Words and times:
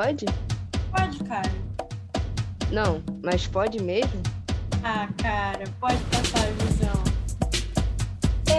pode? 0.00 0.24
Pode, 0.90 1.24
cara. 1.24 1.52
Não, 2.72 3.02
mas 3.22 3.46
pode 3.46 3.82
mesmo? 3.82 4.22
Ah, 4.82 5.06
cara, 5.18 5.64
pode 5.78 5.98
passar 6.04 6.38
a 6.38 6.64
visão. 6.64 7.04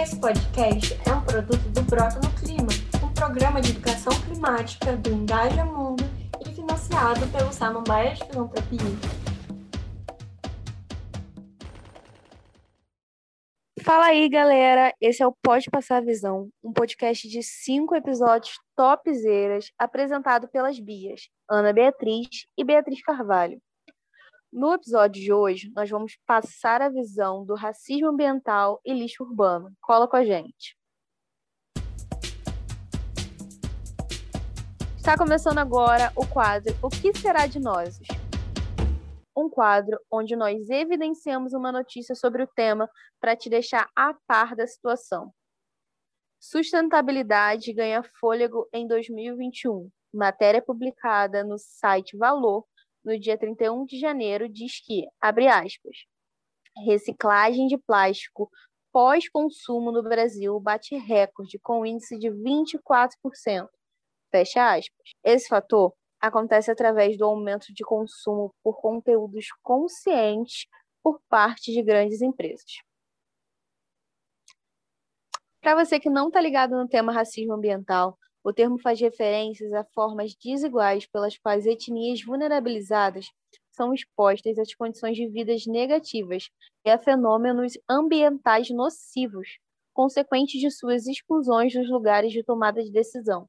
Esse 0.00 0.16
podcast 0.16 0.96
é 1.04 1.12
um 1.12 1.20
produto 1.22 1.68
do 1.70 1.82
Brota 1.82 2.20
no 2.22 2.30
Clima, 2.34 2.68
um 3.02 3.08
programa 3.08 3.60
de 3.60 3.70
educação 3.70 4.12
climática 4.20 4.96
do 4.96 5.10
Engaja 5.10 5.64
Mundo 5.64 6.04
e 6.46 6.54
financiado 6.54 7.26
pelo 7.26 7.52
Samambaia 7.52 8.14
de 8.14 8.24
Filantropia. 8.24 9.11
Fala 13.94 14.06
aí, 14.06 14.26
galera! 14.26 14.90
Esse 14.98 15.22
é 15.22 15.26
o 15.26 15.36
Pode 15.42 15.68
Passar 15.68 15.98
a 15.98 16.00
Visão, 16.00 16.48
um 16.64 16.72
podcast 16.72 17.28
de 17.28 17.42
cinco 17.42 17.94
episódios 17.94 18.58
topzeiras, 18.74 19.70
apresentado 19.78 20.48
pelas 20.48 20.80
Bias, 20.80 21.28
Ana 21.46 21.74
Beatriz 21.74 22.46
e 22.56 22.64
Beatriz 22.64 23.02
Carvalho. 23.02 23.60
No 24.50 24.72
episódio 24.72 25.22
de 25.22 25.30
hoje, 25.30 25.70
nós 25.76 25.90
vamos 25.90 26.16
passar 26.26 26.80
a 26.80 26.88
visão 26.88 27.44
do 27.44 27.54
racismo 27.54 28.08
ambiental 28.08 28.80
e 28.82 28.94
lixo 28.94 29.24
urbano. 29.24 29.70
Cola 29.82 30.08
com 30.08 30.16
a 30.16 30.24
gente! 30.24 30.74
Está 34.96 35.18
começando 35.18 35.58
agora 35.58 36.10
o 36.16 36.26
quadro 36.26 36.74
O 36.80 36.88
que 36.88 37.12
será 37.12 37.46
de 37.46 37.60
nós? 37.60 38.00
Um 39.42 39.50
quadro 39.50 39.98
onde 40.10 40.36
nós 40.36 40.70
evidenciamos 40.70 41.52
uma 41.52 41.72
notícia 41.72 42.14
sobre 42.14 42.42
o 42.42 42.46
tema 42.46 42.88
para 43.20 43.36
te 43.36 43.50
deixar 43.50 43.88
a 43.96 44.14
par 44.26 44.54
da 44.54 44.66
situação. 44.66 45.32
Sustentabilidade 46.40 47.72
ganha 47.72 48.02
fôlego 48.18 48.68
em 48.72 48.86
2021. 48.86 49.90
Matéria 50.12 50.60
publicada 50.60 51.44
no 51.44 51.56
site 51.58 52.16
Valor 52.16 52.64
no 53.04 53.18
dia 53.18 53.38
31 53.38 53.84
de 53.84 53.98
janeiro 53.98 54.48
diz 54.48 54.80
que, 54.84 55.06
abre 55.20 55.48
aspas, 55.48 56.04
reciclagem 56.84 57.66
de 57.66 57.78
plástico 57.78 58.50
pós-consumo 58.92 59.90
no 59.90 60.02
Brasil 60.02 60.58
bate 60.60 60.96
recorde 60.96 61.58
com 61.58 61.86
índice 61.86 62.18
de 62.18 62.28
24%. 62.28 63.68
Fecha 64.30 64.74
aspas. 64.74 65.10
Esse 65.24 65.48
fator 65.48 65.94
acontece 66.22 66.70
através 66.70 67.18
do 67.18 67.24
aumento 67.24 67.74
de 67.74 67.84
consumo 67.84 68.54
por 68.62 68.80
conteúdos 68.80 69.48
conscientes 69.60 70.66
por 71.02 71.20
parte 71.28 71.72
de 71.72 71.82
grandes 71.82 72.22
empresas. 72.22 72.80
Para 75.60 75.84
você 75.84 75.98
que 75.98 76.08
não 76.08 76.28
está 76.28 76.40
ligado 76.40 76.76
no 76.76 76.88
tema 76.88 77.12
racismo 77.12 77.54
ambiental, 77.54 78.16
o 78.44 78.52
termo 78.52 78.80
faz 78.80 79.00
referências 79.00 79.72
a 79.72 79.84
formas 79.92 80.34
desiguais 80.34 81.06
pelas 81.06 81.36
quais 81.38 81.66
etnias 81.66 82.22
vulnerabilizadas 82.24 83.26
são 83.70 83.92
expostas 83.92 84.58
às 84.58 84.74
condições 84.74 85.16
de 85.16 85.28
vidas 85.28 85.66
negativas 85.66 86.48
e 86.84 86.90
a 86.90 86.98
fenômenos 86.98 87.74
ambientais 87.88 88.70
nocivos, 88.70 89.58
consequentes 89.92 90.60
de 90.60 90.70
suas 90.70 91.06
exclusões 91.06 91.72
dos 91.72 91.88
lugares 91.88 92.32
de 92.32 92.42
tomada 92.44 92.82
de 92.82 92.90
decisão. 92.90 93.48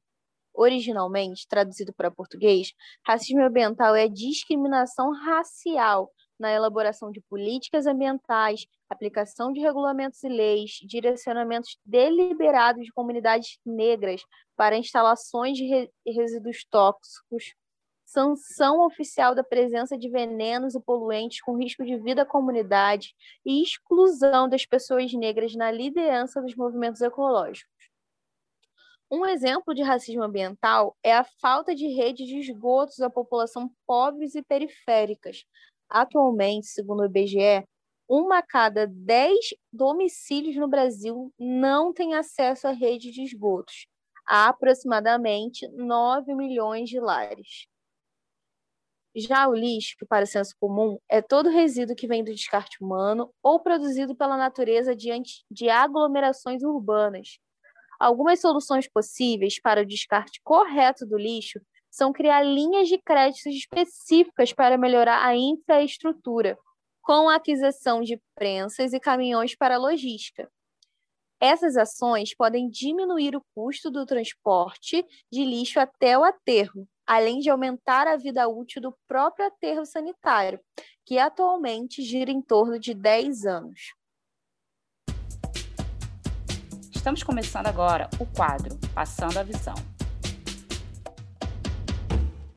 Originalmente, 0.54 1.48
traduzido 1.48 1.92
para 1.92 2.10
português, 2.10 2.72
racismo 3.04 3.42
ambiental 3.42 3.94
é 3.96 4.08
discriminação 4.08 5.10
racial 5.12 6.12
na 6.38 6.52
elaboração 6.52 7.10
de 7.10 7.20
políticas 7.22 7.86
ambientais, 7.86 8.66
aplicação 8.88 9.52
de 9.52 9.60
regulamentos 9.60 10.22
e 10.22 10.28
leis, 10.28 10.78
direcionamentos 10.82 11.76
deliberados 11.84 12.84
de 12.84 12.92
comunidades 12.92 13.58
negras 13.64 14.22
para 14.56 14.76
instalações 14.76 15.56
de 15.56 15.90
resíduos 16.06 16.64
tóxicos, 16.70 17.54
sanção 18.04 18.84
oficial 18.84 19.34
da 19.34 19.42
presença 19.42 19.98
de 19.98 20.08
venenos 20.08 20.74
e 20.74 20.80
poluentes 20.80 21.40
com 21.40 21.56
risco 21.56 21.84
de 21.84 21.96
vida 21.98 22.22
à 22.22 22.26
comunidade 22.26 23.14
e 23.44 23.62
exclusão 23.62 24.48
das 24.48 24.64
pessoas 24.64 25.12
negras 25.12 25.54
na 25.54 25.70
liderança 25.70 26.40
dos 26.40 26.54
movimentos 26.54 27.00
ecológicos. 27.00 27.73
Um 29.10 29.26
exemplo 29.26 29.74
de 29.74 29.82
racismo 29.82 30.22
ambiental 30.22 30.96
é 31.02 31.14
a 31.14 31.24
falta 31.24 31.74
de 31.74 31.86
rede 31.88 32.24
de 32.26 32.38
esgotos 32.38 33.00
à 33.00 33.10
população 33.10 33.70
pobres 33.86 34.34
e 34.34 34.42
periféricas. 34.42 35.44
Atualmente, 35.88 36.66
segundo 36.66 37.00
o 37.00 37.04
IBGE, 37.04 37.64
uma 38.08 38.38
a 38.38 38.42
cada 38.42 38.86
dez 38.86 39.54
domicílios 39.72 40.56
no 40.56 40.68
Brasil 40.68 41.32
não 41.38 41.92
tem 41.92 42.14
acesso 42.14 42.66
à 42.66 42.72
rede 42.72 43.10
de 43.10 43.22
esgotos. 43.22 43.86
Há 44.26 44.48
aproximadamente 44.48 45.68
9 45.68 46.34
milhões 46.34 46.88
de 46.88 46.98
lares. 46.98 47.66
Já 49.16 49.46
o 49.46 49.54
lixo, 49.54 49.94
para 50.08 50.24
o 50.24 50.26
senso 50.26 50.54
comum, 50.58 50.98
é 51.08 51.22
todo 51.22 51.48
resíduo 51.48 51.94
que 51.94 52.08
vem 52.08 52.24
do 52.24 52.34
descarte 52.34 52.82
humano 52.82 53.32
ou 53.42 53.60
produzido 53.60 54.16
pela 54.16 54.36
natureza 54.36 54.96
diante 54.96 55.44
de 55.48 55.68
aglomerações 55.68 56.64
urbanas, 56.64 57.38
Algumas 57.98 58.40
soluções 58.40 58.88
possíveis 58.88 59.60
para 59.60 59.82
o 59.82 59.86
descarte 59.86 60.40
correto 60.42 61.06
do 61.06 61.16
lixo 61.16 61.60
são 61.90 62.12
criar 62.12 62.42
linhas 62.42 62.88
de 62.88 62.98
créditos 62.98 63.54
específicas 63.54 64.52
para 64.52 64.76
melhorar 64.76 65.24
a 65.24 65.36
infraestrutura, 65.36 66.58
com 67.00 67.28
a 67.28 67.36
aquisição 67.36 68.00
de 68.00 68.20
prensas 68.34 68.92
e 68.92 68.98
caminhões 68.98 69.54
para 69.54 69.78
logística. 69.78 70.50
Essas 71.40 71.76
ações 71.76 72.34
podem 72.34 72.68
diminuir 72.68 73.36
o 73.36 73.44
custo 73.54 73.90
do 73.90 74.06
transporte 74.06 75.04
de 75.30 75.44
lixo 75.44 75.78
até 75.78 76.18
o 76.18 76.24
aterro, 76.24 76.88
além 77.06 77.38
de 77.38 77.50
aumentar 77.50 78.06
a 78.06 78.16
vida 78.16 78.48
útil 78.48 78.80
do 78.80 78.96
próprio 79.06 79.46
aterro 79.46 79.84
sanitário, 79.84 80.58
que 81.04 81.18
atualmente 81.18 82.02
gira 82.02 82.30
em 82.30 82.40
torno 82.40 82.78
de 82.78 82.94
10 82.94 83.44
anos. 83.44 83.94
Estamos 87.04 87.22
começando 87.22 87.66
agora 87.66 88.08
o 88.18 88.24
quadro 88.24 88.78
Passando 88.94 89.36
a 89.36 89.42
Visão. 89.42 89.74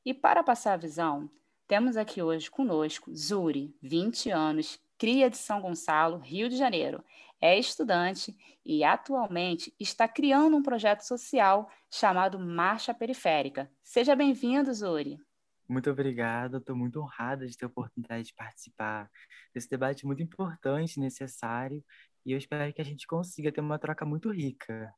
E 0.05 0.13
para 0.13 0.41
passar 0.41 0.71
a 0.71 0.77
visão, 0.77 1.29
temos 1.67 1.97
aqui 1.97 2.21
hoje 2.21 2.49
conosco 2.49 3.13
Zuri, 3.13 3.75
20 3.81 4.31
anos, 4.31 4.79
cria 4.97 5.29
de 5.29 5.35
São 5.35 5.59
Gonçalo, 5.59 6.19
Rio 6.19 6.47
de 6.47 6.55
Janeiro. 6.55 7.03
É 7.41 7.59
estudante 7.59 8.33
e 8.65 8.85
atualmente 8.85 9.75
está 9.77 10.07
criando 10.07 10.55
um 10.55 10.63
projeto 10.63 11.01
social 11.01 11.69
chamado 11.91 12.39
Marcha 12.39 12.93
Periférica. 12.93 13.69
Seja 13.83 14.15
bem-vindo, 14.15 14.73
Zuri. 14.73 15.19
Muito 15.67 15.91
obrigado, 15.91 16.57
estou 16.57 16.73
muito 16.73 17.01
honrada 17.01 17.45
de 17.45 17.57
ter 17.57 17.65
a 17.65 17.67
oportunidade 17.67 18.27
de 18.27 18.33
participar 18.33 19.11
desse 19.53 19.69
debate 19.69 20.05
muito 20.05 20.23
importante, 20.23 21.01
necessário 21.01 21.83
e 22.27 22.33
eu 22.33 22.37
espero 22.37 22.73
que 22.73 22.81
a 22.81 22.85
gente 22.85 23.07
consiga 23.07 23.53
ter 23.53 23.61
uma 23.61 23.79
troca 23.79 24.05
muito 24.05 24.29
rica. 24.29 24.93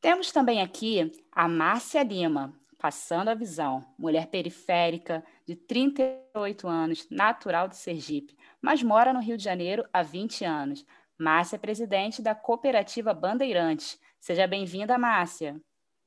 Temos 0.00 0.32
também 0.32 0.60
aqui 0.60 1.12
a 1.30 1.46
Márcia 1.46 2.02
Lima, 2.02 2.52
passando 2.76 3.28
a 3.28 3.34
visão, 3.34 3.86
mulher 3.96 4.26
periférica 4.26 5.24
de 5.46 5.54
38 5.54 6.66
anos, 6.66 7.08
natural 7.08 7.68
de 7.68 7.76
Sergipe, 7.76 8.36
mas 8.60 8.82
mora 8.82 9.12
no 9.12 9.20
Rio 9.20 9.36
de 9.36 9.44
Janeiro 9.44 9.88
há 9.92 10.02
20 10.02 10.44
anos. 10.44 10.84
Márcia 11.16 11.54
é 11.54 11.58
presidente 11.60 12.20
da 12.20 12.34
Cooperativa 12.34 13.14
Bandeirantes. 13.14 14.00
Seja 14.18 14.44
bem-vinda, 14.48 14.98
Márcia. 14.98 15.60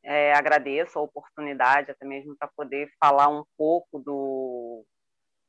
É, 0.03 0.33
agradeço 0.33 0.99
a 0.99 1.01
oportunidade, 1.01 1.89
até 1.89 2.05
mesmo 2.05 2.35
para 2.35 2.49
poder 2.49 2.91
falar 2.99 3.29
um 3.29 3.45
pouco 3.57 3.97
do, 3.97 4.85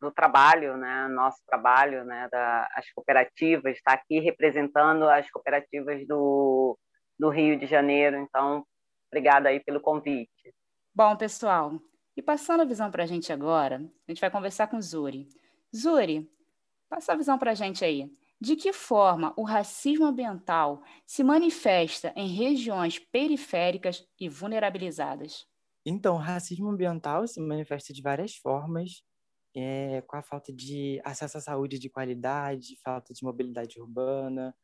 do 0.00 0.10
trabalho, 0.10 0.76
né, 0.76 1.08
nosso 1.08 1.38
trabalho, 1.46 2.04
né, 2.04 2.28
das 2.30 2.90
cooperativas, 2.94 3.76
está 3.76 3.92
aqui 3.92 4.20
representando 4.20 5.08
as 5.08 5.30
cooperativas 5.30 6.06
do, 6.06 6.78
do 7.18 7.30
Rio 7.30 7.58
de 7.58 7.66
Janeiro. 7.66 8.16
Então, 8.16 8.64
obrigada 9.10 9.48
aí 9.48 9.60
pelo 9.60 9.80
convite. 9.80 10.54
Bom, 10.94 11.16
pessoal, 11.16 11.72
e 12.16 12.22
passando 12.22 12.62
a 12.62 12.66
visão 12.66 12.90
para 12.90 13.02
a 13.02 13.06
gente 13.06 13.32
agora, 13.32 13.76
a 13.76 14.10
gente 14.10 14.20
vai 14.20 14.30
conversar 14.30 14.68
com 14.68 14.80
Zuri. 14.80 15.28
Zuri, 15.74 16.30
passa 16.88 17.12
a 17.12 17.16
visão 17.16 17.38
para 17.38 17.50
a 17.50 17.54
gente 17.54 17.84
aí. 17.84 18.10
De 18.38 18.54
que 18.54 18.72
forma 18.72 19.32
o 19.36 19.44
racismo 19.44 20.04
ambiental 20.04 20.82
se 21.06 21.24
manifesta 21.24 22.12
em 22.14 22.28
regiões 22.28 22.98
periféricas 22.98 24.06
e 24.20 24.28
vulnerabilizadas? 24.28 25.46
Então, 25.86 26.16
o 26.16 26.18
racismo 26.18 26.68
ambiental 26.68 27.26
se 27.26 27.40
manifesta 27.40 27.94
de 27.94 28.02
várias 28.02 28.34
formas, 28.36 29.02
é, 29.56 30.02
com 30.02 30.16
a 30.16 30.22
falta 30.22 30.52
de 30.52 31.00
acesso 31.02 31.38
à 31.38 31.40
saúde 31.40 31.78
de 31.78 31.88
qualidade, 31.88 32.78
falta 32.84 33.14
de 33.14 33.24
mobilidade 33.24 33.80
urbana, 33.80 34.54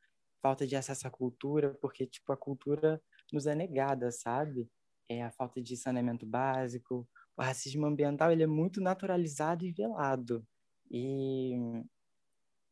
falta 0.42 0.66
de 0.66 0.76
acesso 0.76 1.08
à 1.08 1.10
cultura, 1.10 1.74
porque 1.80 2.06
tipo 2.06 2.30
a 2.32 2.36
cultura 2.36 3.02
nos 3.32 3.46
é 3.46 3.54
negada, 3.54 4.12
sabe? 4.12 4.68
É 5.08 5.22
a 5.22 5.30
falta 5.30 5.62
de 5.62 5.76
saneamento 5.76 6.26
básico, 6.26 7.08
o 7.36 7.42
racismo 7.42 7.86
ambiental 7.86 8.30
ele 8.30 8.42
é 8.42 8.46
muito 8.46 8.80
naturalizado 8.80 9.64
e 9.64 9.72
velado 9.72 10.46
e 10.90 11.54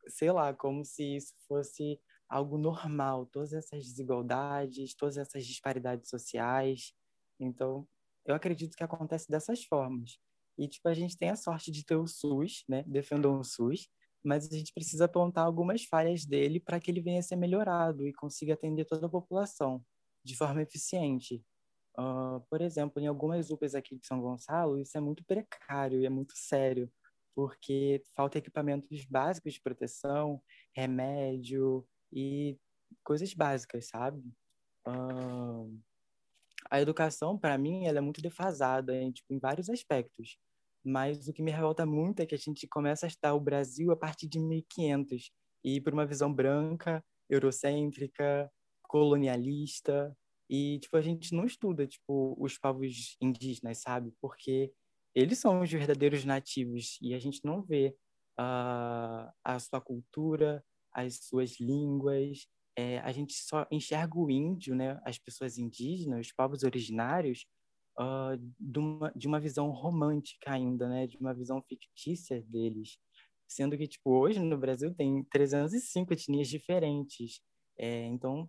sei 0.09 0.31
lá 0.31 0.53
como 0.53 0.85
se 0.85 1.17
isso 1.17 1.35
fosse 1.49 1.99
algo 2.29 2.59
normal, 2.59 3.27
todas 3.27 3.55
essas 3.55 3.83
desigualdades, 3.85 4.95
todas 4.95 5.17
essas 5.17 5.45
disparidades 5.47 6.11
sociais. 6.11 6.93
Então, 7.41 7.89
eu 8.27 8.35
acredito 8.35 8.77
que 8.77 8.85
acontece 8.85 9.29
dessas 9.29 9.65
formas. 9.65 10.19
E, 10.61 10.69
tipo, 10.69 10.87
a 10.91 10.93
gente 10.93 11.17
tem 11.17 11.31
a 11.31 11.37
sorte 11.37 11.73
de 11.73 11.83
ter 11.83 11.97
o 11.97 12.07
SUS, 12.07 12.65
né? 12.69 12.85
Defendam 12.87 13.41
o 13.41 13.43
SUS, 13.43 13.89
mas 14.23 14.47
a 14.53 14.55
gente 14.55 14.75
precisa 14.75 15.07
apontar 15.07 15.47
algumas 15.47 15.85
falhas 15.85 16.27
dele 16.27 16.61
para 16.61 16.79
que 16.79 16.91
ele 16.91 17.01
venha 17.01 17.21
a 17.21 17.23
ser 17.23 17.37
melhorado 17.37 18.07
e 18.07 18.13
consiga 18.13 18.53
atender 18.53 18.85
toda 18.85 19.07
a 19.07 19.11
população 19.11 19.83
de 20.23 20.37
forma 20.37 20.61
eficiente. 20.61 21.43
Uh, 21.99 22.41
por 22.51 22.61
exemplo, 22.61 23.03
em 23.03 23.07
algumas 23.07 23.51
UPAs 23.51 23.75
aqui 23.75 23.97
de 23.97 24.07
São 24.07 24.21
Gonçalo, 24.21 24.79
isso 24.79 24.99
é 24.99 25.01
muito 25.01 25.25
precário 25.25 25.99
e 25.99 26.05
é 26.05 26.11
muito 26.11 26.35
sério, 26.37 26.93
porque 27.35 28.03
falta 28.15 28.37
equipamentos 28.37 29.07
básicos 29.07 29.55
de 29.55 29.63
proteção, 29.63 30.43
remédio 30.77 31.89
e 32.13 32.59
coisas 33.03 33.33
básicas, 33.33 33.89
sabe? 33.89 34.23
Uh, 34.87 35.81
a 36.71 36.83
educação, 36.83 37.39
para 37.39 37.57
mim, 37.57 37.87
ela 37.87 37.97
é 37.97 38.03
muito 38.03 38.21
defasada 38.21 38.95
em, 38.95 39.11
tipo, 39.11 39.33
em 39.33 39.39
vários 39.39 39.71
aspectos. 39.71 40.39
Mas 40.85 41.29
o 41.29 41.33
que 41.33 41.43
me 41.43 41.51
revolta 41.51 41.85
muito 41.85 42.21
é 42.21 42.27
que 42.27 42.35
a 42.35 42.39
gente 42.39 42.67
começa 42.67 43.07
a 43.07 43.09
estudar 43.09 43.35
o 43.35 43.41
Brasil 43.41 43.91
a 43.93 43.97
partir 43.97 44.29
de 44.29 44.39
1500 44.39 45.31
e 45.65 45.81
por 45.81 45.93
uma 45.93 46.07
visão 46.07 46.33
branca, 46.33 47.05
eurocêntrica, 47.29 48.51
colonialista, 48.83 50.17
e, 50.51 50.81
tipo, 50.81 50.97
a 50.97 51.01
gente 51.01 51.33
não 51.33 51.45
estuda, 51.45 51.87
tipo, 51.87 52.35
os 52.37 52.59
povos 52.59 53.17
indígenas, 53.21 53.79
sabe? 53.79 54.13
Porque 54.21 54.73
eles 55.15 55.39
são 55.39 55.61
os 55.61 55.71
verdadeiros 55.71 56.25
nativos 56.25 56.99
e 57.01 57.15
a 57.15 57.21
gente 57.21 57.41
não 57.45 57.63
vê 57.63 57.97
uh, 58.39 59.31
a 59.45 59.59
sua 59.61 59.81
cultura, 59.81 60.65
as 60.93 61.21
suas 61.27 61.61
línguas. 61.61 62.49
É, 62.77 62.99
a 62.99 63.13
gente 63.13 63.33
só 63.33 63.65
enxerga 63.71 64.19
o 64.19 64.29
índio, 64.29 64.75
né? 64.75 65.01
As 65.05 65.19
pessoas 65.19 65.57
indígenas, 65.57 66.27
os 66.27 66.33
povos 66.33 66.65
originários, 66.65 67.47
uh, 68.01 68.37
de, 68.59 68.79
uma, 68.79 69.13
de 69.15 69.29
uma 69.29 69.39
visão 69.39 69.71
romântica 69.71 70.53
ainda, 70.53 70.89
né? 70.89 71.07
De 71.07 71.19
uma 71.19 71.35
visão 71.35 71.63
fictícia 71.63 72.43
deles. 72.43 72.99
Sendo 73.47 73.77
que, 73.77 73.87
tipo, 73.87 74.11
hoje 74.11 74.41
no 74.41 74.57
Brasil 74.57 74.95
tem 74.95 75.25
305 75.25 76.13
etnias 76.13 76.49
diferentes. 76.49 77.41
É, 77.79 78.07
então, 78.07 78.49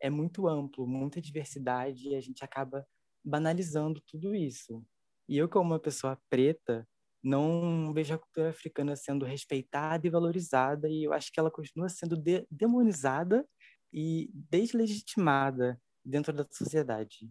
é 0.00 0.10
muito 0.10 0.48
amplo, 0.48 0.86
muita 0.86 1.20
diversidade, 1.20 2.08
e 2.08 2.14
a 2.16 2.20
gente 2.20 2.42
acaba 2.44 2.86
banalizando 3.24 4.00
tudo 4.06 4.34
isso. 4.34 4.84
E 5.28 5.36
eu, 5.36 5.48
como 5.48 5.70
uma 5.70 5.78
pessoa 5.78 6.18
preta, 6.30 6.88
não 7.22 7.92
vejo 7.92 8.14
a 8.14 8.18
cultura 8.18 8.50
africana 8.50 8.96
sendo 8.96 9.26
respeitada 9.26 10.06
e 10.06 10.10
valorizada, 10.10 10.88
e 10.88 11.04
eu 11.04 11.12
acho 11.12 11.30
que 11.30 11.38
ela 11.38 11.50
continua 11.50 11.88
sendo 11.88 12.16
de 12.16 12.46
demonizada 12.50 13.46
e 13.92 14.30
deslegitimada 14.32 15.80
dentro 16.04 16.32
da 16.32 16.46
sociedade. 16.50 17.30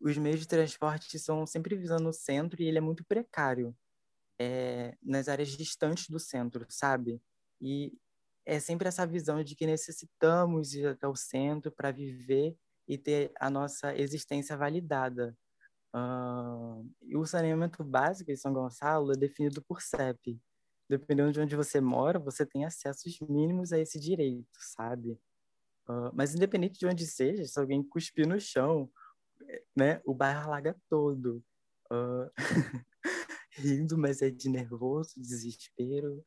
Os 0.00 0.16
meios 0.18 0.40
de 0.40 0.48
transporte 0.48 1.18
são 1.18 1.46
sempre 1.46 1.76
visando 1.76 2.08
o 2.08 2.12
centro 2.12 2.62
e 2.62 2.66
ele 2.66 2.78
é 2.78 2.80
muito 2.80 3.04
precário 3.04 3.76
é, 4.38 4.96
nas 5.02 5.28
áreas 5.28 5.48
distantes 5.48 6.08
do 6.08 6.18
centro, 6.18 6.66
sabe? 6.68 7.20
E 7.60 7.92
é 8.44 8.60
sempre 8.60 8.88
essa 8.88 9.06
visão 9.06 9.42
de 9.42 9.54
que 9.54 9.66
necessitamos 9.66 10.74
ir 10.74 10.86
até 10.86 11.08
o 11.08 11.16
centro 11.16 11.72
para 11.72 11.90
viver 11.90 12.56
e 12.86 12.98
ter 12.98 13.32
a 13.40 13.48
nossa 13.48 13.96
existência 13.96 14.56
validada. 14.56 15.36
Uh, 15.94 16.90
e 17.02 17.16
o 17.16 17.24
saneamento 17.24 17.82
básico 17.84 18.30
em 18.30 18.36
São 18.36 18.52
Gonçalo 18.52 19.12
é 19.12 19.16
definido 19.16 19.62
por 19.62 19.80
CEP. 19.80 20.38
Dependendo 20.88 21.32
de 21.32 21.40
onde 21.40 21.56
você 21.56 21.80
mora, 21.80 22.18
você 22.18 22.44
tem 22.44 22.64
acessos 22.64 23.18
mínimos 23.20 23.72
a 23.72 23.78
esse 23.78 23.98
direito, 23.98 24.58
sabe? 24.58 25.12
Uh, 25.88 26.10
mas 26.12 26.34
independente 26.34 26.78
de 26.78 26.86
onde 26.86 27.06
seja, 27.06 27.44
se 27.44 27.58
alguém 27.58 27.82
cuspir 27.82 28.26
no 28.26 28.38
chão, 28.38 28.90
né, 29.76 30.00
o 30.04 30.14
bairro 30.14 30.42
alaga 30.42 30.76
todo. 30.88 31.42
Uh, 31.90 32.30
rindo, 33.52 33.96
mas 33.96 34.20
é 34.22 34.30
de 34.30 34.48
nervoso, 34.48 35.12
desespero 35.16 36.24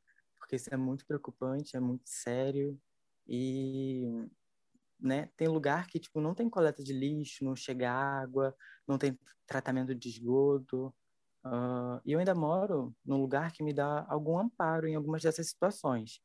porque 0.47 0.55
isso 0.55 0.73
é 0.73 0.77
muito 0.77 1.05
preocupante, 1.05 1.75
é 1.75 1.79
muito 1.79 2.03
sério 2.05 2.79
e 3.27 4.05
né, 4.97 5.29
tem 5.35 5.49
lugar 5.49 5.85
que 5.87 5.99
tipo 5.99 6.21
não 6.21 6.33
tem 6.33 6.49
coleta 6.49 6.81
de 6.81 6.93
lixo, 6.93 7.43
não 7.43 7.53
chega 7.53 7.91
água, 7.91 8.55
não 8.87 8.97
tem 8.97 9.19
tratamento 9.45 9.93
de 9.93 10.07
esgoto. 10.07 10.95
Uh, 11.45 11.99
e 12.05 12.13
eu 12.13 12.19
ainda 12.19 12.33
moro 12.33 12.95
num 13.05 13.17
lugar 13.17 13.51
que 13.51 13.61
me 13.61 13.73
dá 13.73 14.05
algum 14.09 14.39
amparo 14.39 14.87
em 14.87 14.95
algumas 14.95 15.21
dessas 15.21 15.49
situações. 15.49 16.21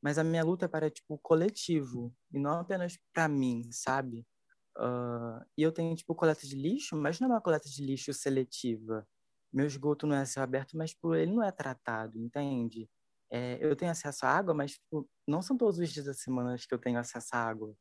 Mas 0.00 0.16
a 0.18 0.24
minha 0.24 0.42
luta 0.42 0.64
é 0.64 0.68
para 0.68 0.90
tipo 0.90 1.18
coletivo 1.18 2.14
e 2.32 2.38
não 2.38 2.60
apenas 2.60 2.98
para 3.12 3.28
mim, 3.28 3.68
sabe? 3.70 4.26
Uh, 4.76 5.44
e 5.56 5.62
eu 5.62 5.72
tenho 5.72 5.94
tipo 5.96 6.14
coleta 6.14 6.46
de 6.46 6.54
lixo, 6.54 6.96
mas 6.96 7.18
não 7.18 7.28
é 7.28 7.32
uma 7.32 7.40
coleta 7.40 7.68
de 7.68 7.82
lixo 7.82 8.12
seletiva. 8.12 9.06
Meu 9.52 9.66
esgoto 9.66 10.06
não 10.06 10.16
é 10.16 10.24
céu 10.24 10.42
aberto, 10.42 10.76
mas 10.76 10.94
por 10.94 11.16
ele 11.16 11.32
não 11.32 11.42
é 11.42 11.50
tratado, 11.50 12.18
entende? 12.18 12.88
é, 13.30 13.58
eu 13.60 13.74
tenho 13.74 13.90
acesso 13.90 14.24
à 14.26 14.30
água, 14.30 14.54
mas 14.54 14.72
tipo, 14.72 15.08
não 15.26 15.42
são 15.42 15.56
todos 15.56 15.78
os 15.78 15.90
dias 15.90 16.06
da 16.06 16.14
semana 16.14 16.56
que 16.56 16.74
eu 16.74 16.78
tenho 16.78 16.98
acesso 16.98 17.28
à 17.34 17.38
água. 17.38 17.74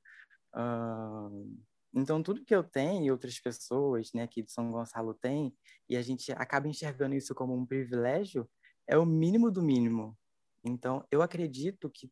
Uh, 0.53 1.63
então, 1.93 2.21
tudo 2.21 2.43
que 2.43 2.55
eu 2.55 2.63
tenho 2.63 3.05
e 3.05 3.11
outras 3.11 3.39
pessoas 3.39 4.11
né, 4.13 4.23
aqui 4.23 4.41
de 4.41 4.51
São 4.51 4.71
Gonçalo 4.71 5.13
têm, 5.13 5.55
e 5.89 5.95
a 5.95 6.01
gente 6.01 6.31
acaba 6.33 6.67
enxergando 6.67 7.15
isso 7.15 7.33
como 7.33 7.55
um 7.55 7.65
privilégio, 7.65 8.49
é 8.87 8.97
o 8.97 9.05
mínimo 9.05 9.51
do 9.51 9.61
mínimo. 9.61 10.17
Então, 10.63 11.05
eu 11.11 11.21
acredito 11.21 11.89
que 11.89 12.11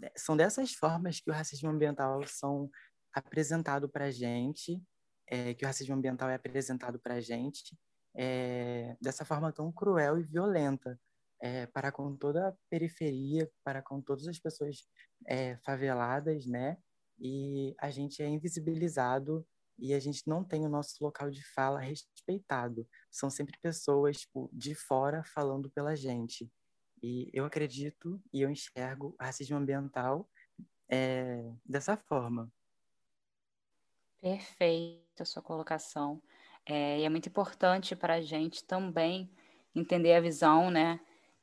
né, 0.00 0.10
são 0.16 0.36
dessas 0.36 0.72
formas 0.72 1.20
que 1.20 1.30
o 1.30 1.34
racismo 1.34 1.70
ambiental 1.70 2.26
são 2.26 2.70
apresentado 3.12 3.88
para 3.88 4.06
a 4.06 4.10
gente, 4.10 4.82
é, 5.26 5.54
que 5.54 5.64
o 5.64 5.68
racismo 5.68 5.94
ambiental 5.94 6.28
é 6.28 6.34
apresentado 6.34 6.98
para 6.98 7.14
a 7.14 7.20
gente 7.20 7.76
é, 8.14 8.96
dessa 9.00 9.24
forma 9.24 9.52
tão 9.52 9.72
cruel 9.72 10.18
e 10.18 10.24
violenta 10.24 10.98
é, 11.40 11.66
para 11.66 11.90
com 11.90 12.16
toda 12.16 12.48
a 12.48 12.54
periferia, 12.68 13.50
para 13.64 13.82
com 13.82 14.00
todas 14.00 14.26
as 14.28 14.38
pessoas 14.38 14.86
é, 15.26 15.56
faveladas, 15.58 16.46
né? 16.46 16.76
E 17.18 17.74
a 17.78 17.90
gente 17.90 18.22
é 18.22 18.28
invisibilizado 18.28 19.46
e 19.78 19.94
a 19.94 20.00
gente 20.00 20.22
não 20.26 20.44
tem 20.44 20.66
o 20.66 20.68
nosso 20.68 21.02
local 21.02 21.30
de 21.30 21.42
fala 21.54 21.80
respeitado. 21.80 22.86
São 23.10 23.30
sempre 23.30 23.58
pessoas 23.62 24.18
tipo, 24.18 24.50
de 24.52 24.74
fora 24.74 25.22
falando 25.34 25.70
pela 25.70 25.96
gente. 25.96 26.50
E 27.02 27.30
eu 27.32 27.46
acredito 27.46 28.20
e 28.32 28.42
eu 28.42 28.50
enxergo 28.50 29.14
o 29.18 29.22
racismo 29.22 29.56
ambiental 29.56 30.28
é, 30.90 31.50
dessa 31.64 31.96
forma. 31.96 32.50
Perfeita 34.20 35.22
a 35.22 35.24
sua 35.24 35.42
colocação. 35.42 36.20
É, 36.66 37.00
e 37.00 37.04
é 37.04 37.08
muito 37.08 37.28
importante 37.28 37.96
para 37.96 38.14
a 38.14 38.20
gente 38.20 38.64
também 38.64 39.30
entender 39.74 40.14
a 40.14 40.20
visão, 40.20 40.70
né, 40.70 41.00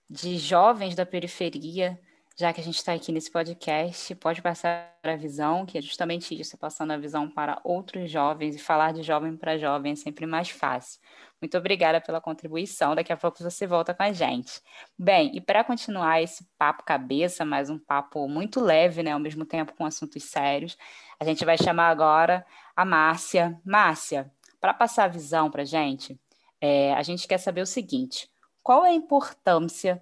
de 0.10 0.38
jovens 0.38 0.96
da 0.96 1.05
periferia, 1.05 2.00
já 2.39 2.53
que 2.53 2.62
a 2.62 2.63
gente 2.63 2.75
está 2.77 2.93
aqui 2.93 3.12
nesse 3.12 3.31
podcast, 3.31 4.13
pode 4.15 4.43
passar 4.43 4.96
a 5.03 5.15
visão, 5.15 5.65
que 5.65 5.75
é 5.77 5.81
justamente 5.81 6.39
isso, 6.39 6.55
passando 6.55 6.91
a 6.91 6.98
visão 6.98 7.27
para 7.27 7.60
outros 7.63 8.12
jovens 8.12 8.55
e 8.55 8.60
falar 8.60 8.93
de 8.93 9.01
jovem 9.01 9.36
para 9.36 9.57
jovem 9.57 9.93
é 9.93 9.96
sempre 9.96 10.27
mais 10.27 10.50
fácil. 10.50 11.01
Muito 11.41 11.57
obrigada 11.57 12.00
pela 12.00 12.22
contribuição. 12.22 12.93
Daqui 12.93 13.12
a 13.12 13.17
pouco 13.17 13.41
você 13.41 13.65
volta 13.65 13.91
com 13.93 14.03
a 14.03 14.12
gente. 14.12 14.62
Bem, 14.98 15.36
e 15.36 15.41
para 15.41 15.63
continuar 15.63 16.22
esse 16.22 16.48
papo 16.60 16.84
cabeça, 16.84 17.43
mas 17.43 17.72
um 17.72 17.79
papo 17.79 18.27
muito 18.27 18.60
leve, 18.60 19.01
né, 19.01 19.13
ao 19.13 19.19
mesmo 19.19 19.43
tempo 19.43 19.74
com 19.74 19.86
assuntos 19.86 20.24
sérios, 20.24 20.77
a 21.19 21.25
gente 21.25 21.43
vai 21.43 21.57
chamar 21.57 21.89
agora 21.89 22.46
a 22.77 22.86
Márcia. 22.86 23.60
Márcia, 23.65 24.31
para 24.62 24.72
passar 24.72 25.05
a 25.05 25.10
visão 25.10 25.50
para 25.50 25.63
a 25.63 25.65
gente, 25.65 26.17
é, 26.62 26.93
a 26.93 27.01
gente 27.01 27.27
quer 27.27 27.39
saber 27.39 27.62
o 27.62 27.65
seguinte: 27.65 28.29
qual 28.62 28.86
é 28.86 28.89
a 28.89 28.93
importância 28.93 30.01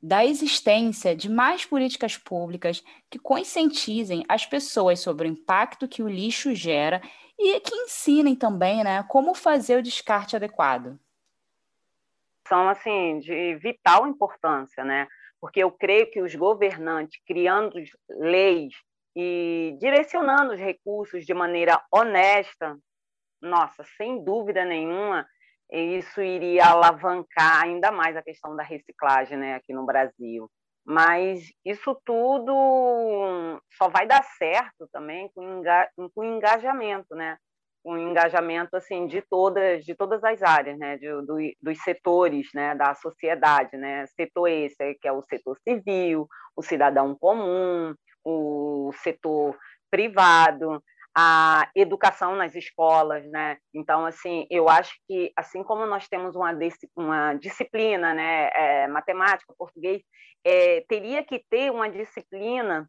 da 0.00 0.24
existência 0.24 1.16
de 1.16 1.28
mais 1.28 1.64
políticas 1.64 2.16
públicas 2.16 2.84
que 3.10 3.18
conscientizem 3.18 4.24
as 4.28 4.46
pessoas 4.46 5.00
sobre 5.00 5.26
o 5.26 5.30
impacto 5.30 5.88
que 5.88 6.04
o 6.04 6.08
lixo 6.08 6.54
gera 6.54 7.02
e 7.36 7.58
que 7.58 7.74
ensinem 7.74 8.36
também 8.36 8.84
né, 8.84 9.02
como 9.08 9.34
fazer 9.34 9.78
o 9.78 9.82
descarte 9.82 10.36
adequado. 10.36 10.96
São, 12.46 12.68
assim, 12.68 13.18
de 13.18 13.56
vital 13.56 14.06
importância, 14.06 14.84
né? 14.84 15.08
Porque 15.40 15.60
eu 15.60 15.70
creio 15.70 16.10
que 16.10 16.22
os 16.22 16.34
governantes, 16.34 17.20
criando 17.26 17.74
leis 18.08 18.72
e 19.20 19.76
direcionando 19.80 20.54
os 20.54 20.60
recursos 20.60 21.26
de 21.26 21.34
maneira 21.34 21.82
honesta, 21.92 22.78
nossa, 23.42 23.82
sem 23.96 24.22
dúvida 24.22 24.64
nenhuma, 24.64 25.26
isso 25.68 26.22
iria 26.22 26.66
alavancar 26.66 27.64
ainda 27.64 27.90
mais 27.90 28.16
a 28.16 28.22
questão 28.22 28.54
da 28.54 28.62
reciclagem 28.62 29.36
né, 29.36 29.56
aqui 29.56 29.72
no 29.72 29.84
Brasil. 29.84 30.48
Mas 30.86 31.50
isso 31.64 32.00
tudo 32.04 33.60
só 33.76 33.88
vai 33.88 34.06
dar 34.06 34.22
certo 34.22 34.88
também 34.92 35.28
com, 35.34 36.24
engajamento, 36.24 37.16
né? 37.16 37.36
com 37.82 37.98
engajamento 37.98 38.76
assim 38.76 39.06
de 39.06 39.20
todas 39.22 39.84
de 39.84 39.94
todas 39.94 40.22
as 40.24 40.42
áreas 40.42 40.76
né 40.78 40.96
de, 40.98 41.06
do, 41.22 41.36
dos 41.62 41.80
setores 41.84 42.48
né 42.52 42.74
da 42.74 42.92
sociedade 42.96 43.76
né 43.76 44.04
setor 44.08 44.48
esse 44.48 44.94
que 44.96 45.06
é 45.06 45.12
o 45.12 45.22
setor 45.22 45.56
civil 45.60 46.26
o 46.56 46.62
cidadão 46.62 47.14
comum 47.14 47.94
o 48.28 48.92
setor 49.02 49.56
privado 49.90 50.82
a 51.16 51.68
educação 51.74 52.36
nas 52.36 52.54
escolas, 52.54 53.28
né? 53.30 53.58
Então, 53.74 54.06
assim, 54.06 54.46
eu 54.48 54.68
acho 54.68 54.94
que 55.08 55.32
assim 55.34 55.64
como 55.64 55.84
nós 55.84 56.06
temos 56.06 56.36
uma, 56.36 56.56
uma 56.94 57.34
disciplina, 57.34 58.14
né, 58.14 58.50
é, 58.54 58.86
matemática, 58.86 59.52
português, 59.58 60.00
é, 60.44 60.84
teria 60.88 61.24
que 61.24 61.44
ter 61.50 61.72
uma 61.72 61.90
disciplina 61.90 62.88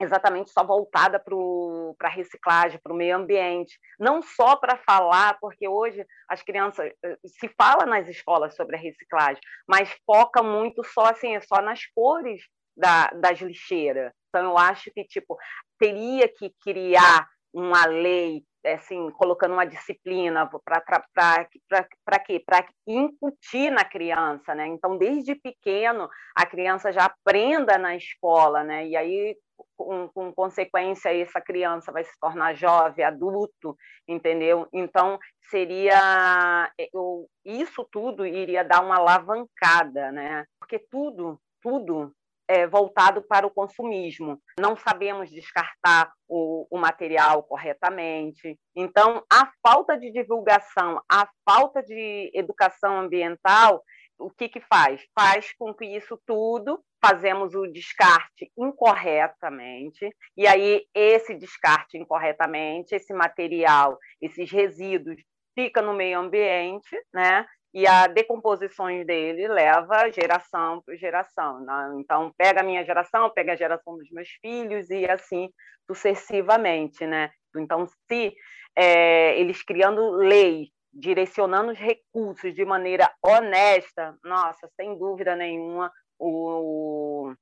exatamente 0.00 0.50
só 0.50 0.64
voltada 0.64 1.18
para 1.18 2.08
a 2.08 2.12
reciclagem, 2.12 2.80
para 2.82 2.92
o 2.92 2.96
meio 2.96 3.16
ambiente, 3.16 3.78
não 3.98 4.22
só 4.22 4.56
para 4.56 4.78
falar, 4.78 5.36
porque 5.40 5.68
hoje 5.68 6.06
as 6.28 6.42
crianças 6.42 6.90
eh, 7.04 7.18
se 7.26 7.48
fala 7.48 7.84
nas 7.84 8.08
escolas 8.08 8.56
sobre 8.56 8.76
a 8.76 8.78
reciclagem, 8.78 9.42
mas 9.68 9.94
foca 10.06 10.42
muito 10.42 10.82
só 10.84 11.06
assim, 11.06 11.38
só 11.42 11.60
nas 11.60 11.84
cores 11.94 12.42
da, 12.74 13.08
das 13.08 13.40
lixeiras. 13.40 14.12
Então 14.30 14.44
eu 14.44 14.56
acho 14.58 14.90
que 14.92 15.04
tipo 15.04 15.36
teria 15.78 16.28
que 16.28 16.54
criar 16.62 17.28
uma 17.52 17.84
lei, 17.84 18.44
assim, 18.64 19.10
colocando 19.10 19.52
uma 19.52 19.66
disciplina 19.66 20.48
para 20.64 22.18
quê? 22.20 22.42
Para 22.44 22.66
incutir 22.86 23.70
na 23.70 23.84
criança, 23.84 24.54
né? 24.54 24.66
Então, 24.66 24.96
desde 24.96 25.34
pequeno, 25.34 26.08
a 26.36 26.46
criança 26.46 26.92
já 26.92 27.06
aprenda 27.06 27.76
na 27.76 27.96
escola, 27.96 28.62
né? 28.62 28.86
E 28.86 28.96
aí, 28.96 29.36
com, 29.76 30.08
com 30.08 30.32
consequência, 30.32 31.12
essa 31.12 31.40
criança 31.40 31.90
vai 31.90 32.04
se 32.04 32.12
tornar 32.20 32.54
jovem, 32.54 33.04
adulto, 33.04 33.76
entendeu? 34.06 34.68
Então, 34.72 35.18
seria... 35.50 36.70
Eu, 36.92 37.26
isso 37.44 37.84
tudo 37.90 38.24
iria 38.24 38.62
dar 38.62 38.84
uma 38.84 38.96
alavancada, 38.96 40.12
né? 40.12 40.44
Porque 40.60 40.78
tudo, 40.78 41.40
tudo 41.60 42.14
é, 42.50 42.66
voltado 42.66 43.22
para 43.22 43.46
o 43.46 43.50
consumismo. 43.50 44.42
Não 44.58 44.76
sabemos 44.76 45.30
descartar 45.30 46.12
o, 46.28 46.66
o, 46.68 46.78
material 46.78 47.44
corretamente. 47.44 48.58
Então, 48.74 49.22
a 49.32 49.48
falta 49.62 49.96
de 49.96 50.10
divulgação, 50.10 51.00
a 51.08 51.28
falta 51.48 51.80
de 51.80 52.28
educação 52.34 52.98
ambiental, 52.98 53.84
o 54.18 54.28
que, 54.28 54.48
que 54.48 54.60
faz? 54.60 55.00
Faz 55.16 55.54
com 55.56 55.72
que 55.72 55.84
isso 55.84 56.20
tudo 56.26 56.82
fazemos 57.00 57.54
o 57.54 57.68
descarte 57.68 58.50
incorretamente, 58.58 60.10
e 60.36 60.46
aí 60.46 60.84
esse 60.92 61.34
descarte 61.34 61.96
incorretamente, 61.96 62.94
esse 62.94 63.14
material, 63.14 63.96
esses 64.20 64.50
resíduos 64.50 65.22
fica 65.54 65.80
no 65.80 65.94
meio 65.94 66.18
ambiente, 66.18 66.94
né? 67.14 67.46
E 67.72 67.86
a 67.86 68.06
decomposição 68.06 68.86
dele 69.04 69.46
leva 69.48 70.10
geração 70.10 70.82
por 70.82 70.96
geração. 70.96 71.60
Né? 71.60 71.96
Então, 71.98 72.32
pega 72.36 72.60
a 72.60 72.64
minha 72.64 72.84
geração, 72.84 73.30
pega 73.30 73.52
a 73.52 73.56
geração 73.56 73.96
dos 73.96 74.10
meus 74.10 74.28
filhos 74.40 74.90
e 74.90 75.08
assim 75.08 75.48
sucessivamente. 75.86 77.06
Né? 77.06 77.30
Então, 77.56 77.86
se 78.08 78.34
é, 78.76 79.38
eles 79.38 79.62
criando 79.62 80.10
leis, 80.12 80.68
direcionando 80.92 81.72
os 81.72 81.78
recursos 81.78 82.54
de 82.54 82.64
maneira 82.64 83.10
honesta, 83.24 84.16
nossa, 84.24 84.68
sem 84.76 84.98
dúvida 84.98 85.36
nenhuma, 85.36 85.92
o, 86.18 87.32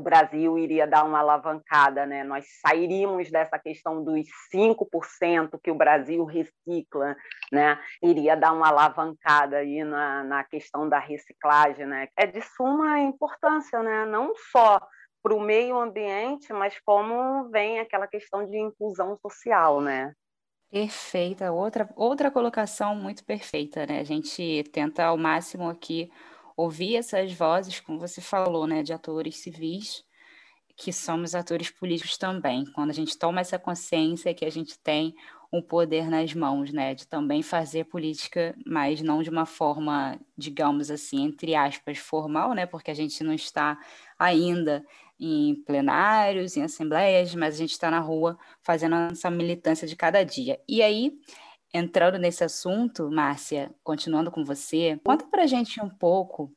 o 0.00 0.02
Brasil 0.02 0.58
iria 0.58 0.86
dar 0.86 1.04
uma 1.04 1.18
alavancada, 1.18 2.06
né? 2.06 2.24
Nós 2.24 2.46
sairíamos 2.60 3.30
dessa 3.30 3.58
questão 3.58 4.02
dos 4.02 4.26
5% 4.52 5.58
que 5.62 5.70
o 5.70 5.74
Brasil 5.74 6.24
recicla, 6.24 7.16
né? 7.52 7.78
Iria 8.02 8.36
dar 8.36 8.52
uma 8.52 8.68
alavancada 8.68 9.58
aí 9.58 9.82
na, 9.84 10.24
na 10.24 10.44
questão 10.44 10.88
da 10.88 10.98
reciclagem, 10.98 11.86
né? 11.86 12.08
É 12.16 12.26
de 12.26 12.40
suma 12.42 13.00
importância, 13.00 13.82
né? 13.82 14.06
Não 14.06 14.32
só 14.52 14.80
para 15.22 15.34
o 15.34 15.40
meio 15.40 15.78
ambiente, 15.78 16.52
mas 16.52 16.78
como 16.84 17.48
vem 17.50 17.80
aquela 17.80 18.06
questão 18.06 18.48
de 18.48 18.56
inclusão 18.58 19.18
social, 19.20 19.80
né? 19.80 20.12
Perfeita, 20.70 21.52
outra, 21.52 21.88
outra 21.96 22.30
colocação 22.30 22.94
muito 22.94 23.24
perfeita, 23.24 23.86
né? 23.86 24.00
A 24.00 24.04
gente 24.04 24.64
tenta 24.72 25.04
ao 25.04 25.16
máximo 25.16 25.68
aqui 25.68 26.10
ouvir 26.56 26.96
essas 26.96 27.32
vozes, 27.32 27.80
como 27.80 27.98
você 27.98 28.20
falou, 28.20 28.66
né, 28.66 28.82
de 28.82 28.92
atores 28.92 29.36
civis, 29.36 30.04
que 30.76 30.92
somos 30.92 31.34
atores 31.34 31.70
políticos 31.70 32.18
também. 32.18 32.64
Quando 32.74 32.90
a 32.90 32.94
gente 32.94 33.18
toma 33.18 33.40
essa 33.40 33.58
consciência 33.58 34.34
que 34.34 34.44
a 34.44 34.50
gente 34.50 34.78
tem 34.78 35.14
um 35.52 35.62
poder 35.62 36.10
nas 36.10 36.34
mãos, 36.34 36.72
né, 36.72 36.94
de 36.94 37.06
também 37.06 37.42
fazer 37.42 37.84
política, 37.84 38.54
mas 38.66 39.00
não 39.00 39.22
de 39.22 39.30
uma 39.30 39.46
forma, 39.46 40.18
digamos 40.36 40.90
assim, 40.90 41.24
entre 41.24 41.54
aspas, 41.54 41.98
formal, 41.98 42.52
né, 42.52 42.66
porque 42.66 42.90
a 42.90 42.94
gente 42.94 43.22
não 43.22 43.32
está 43.32 43.78
ainda 44.18 44.84
em 45.18 45.54
plenários, 45.64 46.56
em 46.56 46.62
assembleias, 46.62 47.34
mas 47.34 47.54
a 47.54 47.58
gente 47.58 47.72
está 47.72 47.90
na 47.90 48.00
rua 48.00 48.38
fazendo 48.60 48.96
essa 49.12 49.30
militância 49.30 49.86
de 49.86 49.96
cada 49.96 50.22
dia. 50.24 50.60
E 50.68 50.82
aí, 50.82 51.18
entrando 51.76 52.18
nesse 52.18 52.42
assunto, 52.42 53.10
Márcia, 53.10 53.70
continuando 53.84 54.30
com 54.30 54.44
você, 54.44 54.98
conta 55.04 55.26
para 55.26 55.42
a 55.42 55.46
gente 55.46 55.80
um 55.80 55.88
pouco 55.88 56.52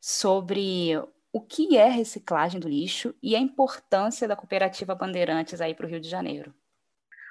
sobre 0.00 0.96
o 1.32 1.40
que 1.40 1.76
é 1.76 1.88
reciclagem 1.88 2.60
do 2.60 2.68
lixo 2.68 3.14
e 3.22 3.36
a 3.36 3.38
importância 3.38 4.26
da 4.26 4.36
cooperativa 4.36 4.94
Bandeirantes 4.94 5.60
aí 5.60 5.74
para 5.74 5.86
o 5.86 5.88
Rio 5.88 6.00
de 6.00 6.08
Janeiro. 6.08 6.54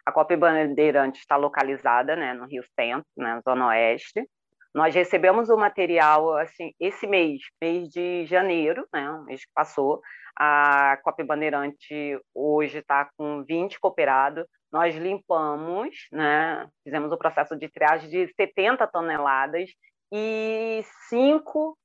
A 0.05 0.11
Copa 0.11 0.37
Bandeirantes 0.37 1.21
está 1.21 1.35
localizada 1.35 2.15
né, 2.15 2.33
no 2.33 2.45
Rio 2.45 2.63
Centro, 2.79 3.07
na 3.17 3.35
né, 3.35 3.41
Zona 3.43 3.67
Oeste. 3.67 4.29
Nós 4.73 4.93
recebemos 4.93 5.49
o 5.49 5.57
material 5.57 6.37
assim 6.37 6.73
esse 6.79 7.07
mês, 7.07 7.41
mês 7.61 7.89
de 7.89 8.25
janeiro, 8.25 8.87
né, 8.93 9.09
mês 9.25 9.41
que 9.41 9.51
passou. 9.53 10.01
A 10.37 10.99
Copa 11.03 11.23
Bandeirante 11.23 12.19
hoje 12.33 12.79
está 12.79 13.09
com 13.17 13.43
20 13.43 13.79
cooperados 13.79 14.45
nós 14.75 14.93
limpamos, 14.93 15.95
né, 16.11 16.67
fizemos 16.83 17.09
o 17.09 17.17
processo 17.17 17.55
de 17.55 17.69
triagem 17.69 18.09
de 18.09 18.27
70 18.33 18.85
toneladas 18.87 19.69
e 20.11 20.81
5, 21.07 21.77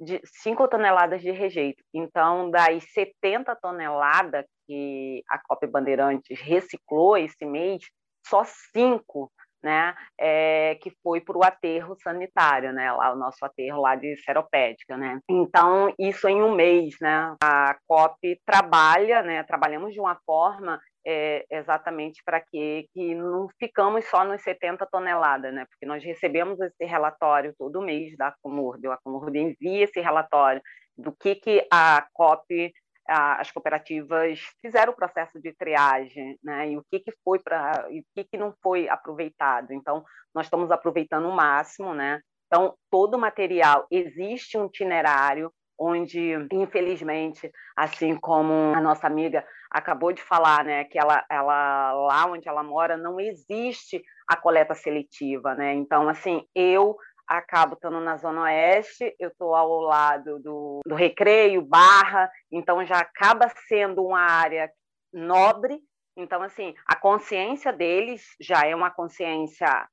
de, 0.00 0.18
5 0.24 0.66
toneladas 0.66 1.20
de 1.20 1.30
rejeito. 1.30 1.84
Então, 1.92 2.50
das 2.50 2.82
70 2.94 3.54
toneladas 3.56 4.46
que 4.66 5.22
a 5.28 5.38
COP 5.38 5.66
Bandeirantes 5.66 6.40
reciclou 6.40 7.18
esse 7.18 7.44
mês, 7.44 7.82
só 8.26 8.42
5 8.72 9.30
né, 9.62 9.94
é, 10.18 10.76
que 10.76 10.90
foi 11.02 11.20
para 11.20 11.36
o 11.36 11.44
aterro 11.44 11.96
sanitário, 12.02 12.72
né, 12.72 12.90
lá 12.92 13.12
o 13.12 13.18
nosso 13.18 13.44
aterro 13.44 13.80
lá 13.80 13.94
de 13.94 14.16
Seropédica, 14.22 14.96
né. 14.96 15.18
Então 15.28 15.92
isso 15.98 16.28
em 16.28 16.42
um 16.42 16.54
mês, 16.54 16.94
né. 17.00 17.34
A 17.42 17.76
COP 17.86 18.40
trabalha, 18.46 19.22
né, 19.22 19.42
trabalhamos 19.42 19.92
de 19.92 20.00
uma 20.00 20.16
forma 20.24 20.80
é, 21.10 21.46
exatamente 21.50 22.22
para 22.22 22.38
que, 22.38 22.86
que 22.92 23.14
não 23.14 23.48
ficamos 23.58 24.04
só 24.04 24.24
nos 24.24 24.42
70 24.42 24.84
toneladas, 24.92 25.54
né? 25.54 25.64
Porque 25.64 25.86
nós 25.86 26.04
recebemos 26.04 26.60
esse 26.60 26.84
relatório 26.84 27.54
todo 27.56 27.80
mês 27.80 28.14
da 28.14 28.34
Comurb, 28.42 28.86
a 28.88 28.98
Comurb 28.98 29.34
envia 29.34 29.84
esse 29.84 30.00
relatório 30.00 30.60
do 30.98 31.10
que, 31.10 31.34
que 31.34 31.66
a 31.72 32.06
COP 32.12 32.74
as 33.10 33.50
cooperativas 33.50 34.38
fizeram 34.60 34.92
o 34.92 34.96
processo 34.96 35.40
de 35.40 35.54
triagem, 35.54 36.38
né? 36.44 36.72
E 36.72 36.76
o 36.76 36.84
que 36.90 37.00
que 37.00 37.12
foi 37.24 37.38
para 37.38 37.88
o 37.88 38.02
que 38.14 38.24
que 38.24 38.36
não 38.36 38.54
foi 38.62 38.86
aproveitado. 38.86 39.72
Então, 39.72 40.04
nós 40.34 40.44
estamos 40.44 40.70
aproveitando 40.70 41.26
o 41.26 41.34
máximo, 41.34 41.94
né? 41.94 42.20
Então, 42.46 42.74
todo 42.90 43.14
o 43.14 43.18
material 43.18 43.86
existe 43.90 44.58
um 44.58 44.66
itinerário 44.66 45.50
onde, 45.78 46.32
infelizmente, 46.52 47.50
assim 47.76 48.16
como 48.16 48.52
a 48.74 48.80
nossa 48.80 49.06
amiga 49.06 49.46
acabou 49.70 50.12
de 50.12 50.22
falar, 50.22 50.64
né, 50.64 50.84
que 50.84 50.98
ela, 50.98 51.24
ela 51.30 51.92
lá 51.92 52.26
onde 52.26 52.48
ela 52.48 52.62
mora 52.62 52.96
não 52.96 53.20
existe 53.20 54.02
a 54.26 54.36
coleta 54.36 54.74
seletiva, 54.74 55.54
né? 55.54 55.74
Então, 55.74 56.08
assim, 56.08 56.44
eu 56.54 56.96
acabo 57.26 57.74
estando 57.74 58.00
na 58.00 58.16
Zona 58.16 58.42
Oeste, 58.42 59.14
eu 59.18 59.28
estou 59.28 59.54
ao 59.54 59.80
lado 59.80 60.38
do, 60.38 60.80
do 60.86 60.94
Recreio, 60.94 61.62
Barra, 61.62 62.30
então 62.50 62.84
já 62.84 62.98
acaba 62.98 63.48
sendo 63.68 64.04
uma 64.04 64.20
área 64.20 64.70
nobre. 65.12 65.78
Então, 66.16 66.42
assim, 66.42 66.74
a 66.86 66.96
consciência 66.96 67.72
deles 67.72 68.24
já 68.40 68.66
é 68.66 68.74
uma 68.74 68.90
consciência 68.90 69.86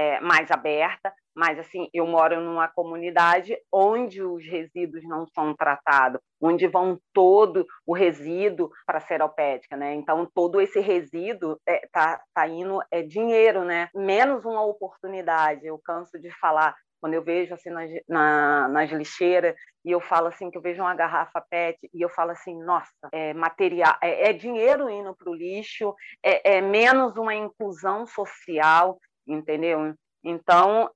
é, 0.00 0.18
mais 0.20 0.50
aberta, 0.50 1.12
mas 1.36 1.58
assim, 1.58 1.88
eu 1.92 2.06
moro 2.06 2.40
numa 2.40 2.66
comunidade 2.68 3.54
onde 3.70 4.22
os 4.22 4.42
resíduos 4.46 5.04
não 5.04 5.26
são 5.26 5.54
tratados, 5.54 6.20
onde 6.40 6.66
vão 6.66 6.98
todo 7.12 7.66
o 7.86 7.92
resíduo 7.92 8.70
para 8.86 8.96
a 8.96 9.02
seropédica, 9.02 9.76
né? 9.76 9.94
Então 9.94 10.26
todo 10.34 10.58
esse 10.58 10.80
resíduo 10.80 11.60
é, 11.68 11.86
tá, 11.92 12.20
tá 12.34 12.48
indo 12.48 12.80
é 12.90 13.02
dinheiro, 13.02 13.62
né? 13.62 13.90
Menos 13.94 14.44
uma 14.46 14.62
oportunidade. 14.64 15.66
Eu 15.66 15.78
canso 15.78 16.18
de 16.18 16.30
falar 16.40 16.74
quando 17.00 17.14
eu 17.14 17.22
vejo 17.22 17.54
assim 17.54 17.70
nas, 17.70 17.90
na, 18.08 18.68
nas 18.68 18.90
lixeiras 18.90 19.54
e 19.84 19.90
eu 19.90 20.00
falo 20.00 20.28
assim 20.28 20.50
que 20.50 20.58
eu 20.58 20.62
vejo 20.62 20.82
uma 20.82 20.94
garrafa 20.94 21.42
PET 21.48 21.78
e 21.94 22.02
eu 22.02 22.10
falo 22.10 22.30
assim, 22.32 22.54
nossa, 22.62 22.90
é 23.12 23.32
material, 23.32 23.96
é, 24.02 24.30
é 24.30 24.32
dinheiro 24.32 24.90
indo 24.90 25.14
para 25.16 25.30
o 25.30 25.34
lixo, 25.34 25.94
é, 26.22 26.56
é 26.56 26.60
menos 26.60 27.16
uma 27.16 27.34
inclusão 27.34 28.06
social, 28.06 28.98
entendeu? 29.32 29.94
Então 30.22 30.90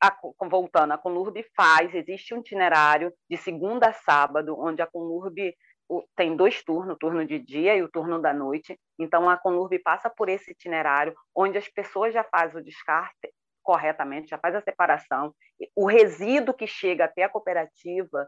a, 0.00 0.16
voltando, 0.48 0.92
a 0.92 0.98
Conurb 0.98 1.44
faz, 1.56 1.94
existe 1.94 2.34
um 2.34 2.40
itinerário 2.40 3.12
de 3.30 3.36
segunda 3.36 3.88
a 3.88 3.92
sábado, 3.92 4.58
onde 4.58 4.82
a 4.82 4.86
Conurb 4.86 5.54
tem 6.14 6.36
dois 6.36 6.62
turnos, 6.62 6.96
o 6.96 6.98
turno 6.98 7.24
de 7.24 7.38
dia 7.38 7.74
e 7.74 7.82
o 7.82 7.88
turno 7.88 8.20
da 8.20 8.32
noite. 8.32 8.78
Então, 8.98 9.28
a 9.28 9.38
Conurb 9.38 9.78
passa 9.78 10.10
por 10.10 10.28
esse 10.28 10.50
itinerário, 10.50 11.14
onde 11.34 11.56
as 11.56 11.68
pessoas 11.68 12.12
já 12.12 12.22
fazem 12.24 12.60
o 12.60 12.64
descarte 12.64 13.32
corretamente, 13.62 14.30
já 14.30 14.38
faz 14.38 14.54
a 14.54 14.60
separação. 14.60 15.34
O 15.74 15.86
resíduo 15.86 16.54
que 16.54 16.66
chega 16.66 17.04
até 17.04 17.22
a 17.22 17.28
cooperativa 17.28 18.26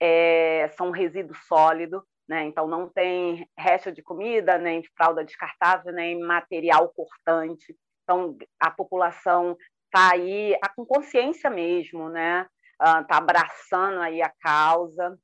é, 0.00 0.68
são 0.76 0.90
resíduo 0.90 1.36
sólido, 1.46 2.02
né? 2.28 2.44
então 2.44 2.66
não 2.66 2.88
tem 2.88 3.46
resto 3.58 3.90
de 3.90 4.02
comida, 4.02 4.58
nem 4.58 4.82
fralda 4.96 5.24
descartável, 5.24 5.92
nem 5.92 6.18
material 6.20 6.90
cortante. 6.94 7.76
Então, 8.08 8.38
a 8.58 8.70
população 8.70 9.54
está 9.84 10.14
aí 10.14 10.58
com 10.74 10.86
consciência 10.86 11.50
mesmo, 11.50 12.08
né? 12.08 12.46
Está 12.80 13.16
ah, 13.16 13.18
abraçando 13.18 14.00
aí 14.00 14.22
a 14.22 14.32
causa. 14.40 15.18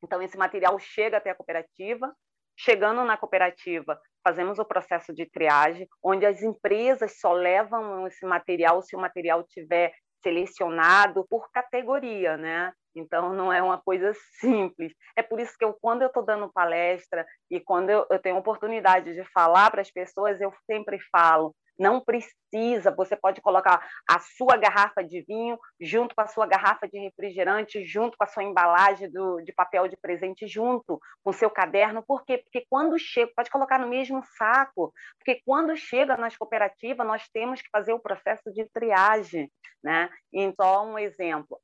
Então, 0.00 0.22
esse 0.22 0.38
material 0.38 0.78
chega 0.78 1.16
até 1.16 1.30
a 1.30 1.34
cooperativa. 1.34 2.14
Chegando 2.56 3.02
na 3.02 3.16
cooperativa, 3.16 4.00
fazemos 4.22 4.60
o 4.60 4.64
processo 4.64 5.12
de 5.12 5.26
triagem, 5.26 5.88
onde 6.00 6.24
as 6.24 6.40
empresas 6.40 7.18
só 7.18 7.32
levam 7.32 8.06
esse 8.06 8.24
material 8.24 8.80
se 8.80 8.94
o 8.94 9.00
material 9.00 9.42
tiver 9.42 9.92
selecionado 10.22 11.26
por 11.28 11.50
categoria, 11.50 12.36
né? 12.36 12.72
Então, 12.94 13.34
não 13.34 13.52
é 13.52 13.60
uma 13.60 13.82
coisa 13.82 14.12
simples. 14.38 14.94
É 15.16 15.22
por 15.22 15.40
isso 15.40 15.56
que 15.58 15.64
eu, 15.64 15.76
quando 15.80 16.02
eu 16.02 16.08
estou 16.08 16.24
dando 16.24 16.52
palestra 16.52 17.26
e 17.50 17.58
quando 17.58 17.90
eu, 17.90 18.06
eu 18.08 18.20
tenho 18.20 18.36
oportunidade 18.36 19.14
de 19.14 19.24
falar 19.32 19.68
para 19.72 19.80
as 19.80 19.90
pessoas, 19.90 20.40
eu 20.40 20.54
sempre 20.64 21.00
falo: 21.10 21.52
não 21.78 22.00
precisa, 22.00 22.94
você 22.94 23.16
pode 23.16 23.40
colocar 23.40 23.84
a 24.08 24.18
sua 24.20 24.56
garrafa 24.56 25.02
de 25.02 25.22
vinho 25.22 25.58
junto 25.80 26.14
com 26.14 26.20
a 26.20 26.26
sua 26.26 26.46
garrafa 26.46 26.88
de 26.88 26.98
refrigerante, 26.98 27.84
junto 27.84 28.16
com 28.16 28.24
a 28.24 28.26
sua 28.26 28.44
embalagem 28.44 29.10
do, 29.10 29.40
de 29.42 29.52
papel 29.52 29.88
de 29.88 29.96
presente, 29.96 30.46
junto 30.46 31.00
com 31.22 31.30
o 31.30 31.34
seu 31.34 31.50
caderno. 31.50 32.04
Por 32.06 32.24
quê? 32.24 32.38
Porque 32.38 32.64
quando 32.68 32.98
chega, 32.98 33.32
pode 33.34 33.50
colocar 33.50 33.78
no 33.78 33.88
mesmo 33.88 34.22
saco, 34.38 34.92
porque 35.18 35.40
quando 35.44 35.76
chega 35.76 36.16
nas 36.16 36.36
cooperativas, 36.36 37.06
nós 37.06 37.28
temos 37.28 37.60
que 37.60 37.68
fazer 37.70 37.92
o 37.92 38.00
processo 38.00 38.52
de 38.52 38.64
triagem. 38.66 39.50
Né? 39.82 40.08
Então, 40.32 40.92
um 40.92 40.98
exemplo, 40.98 41.60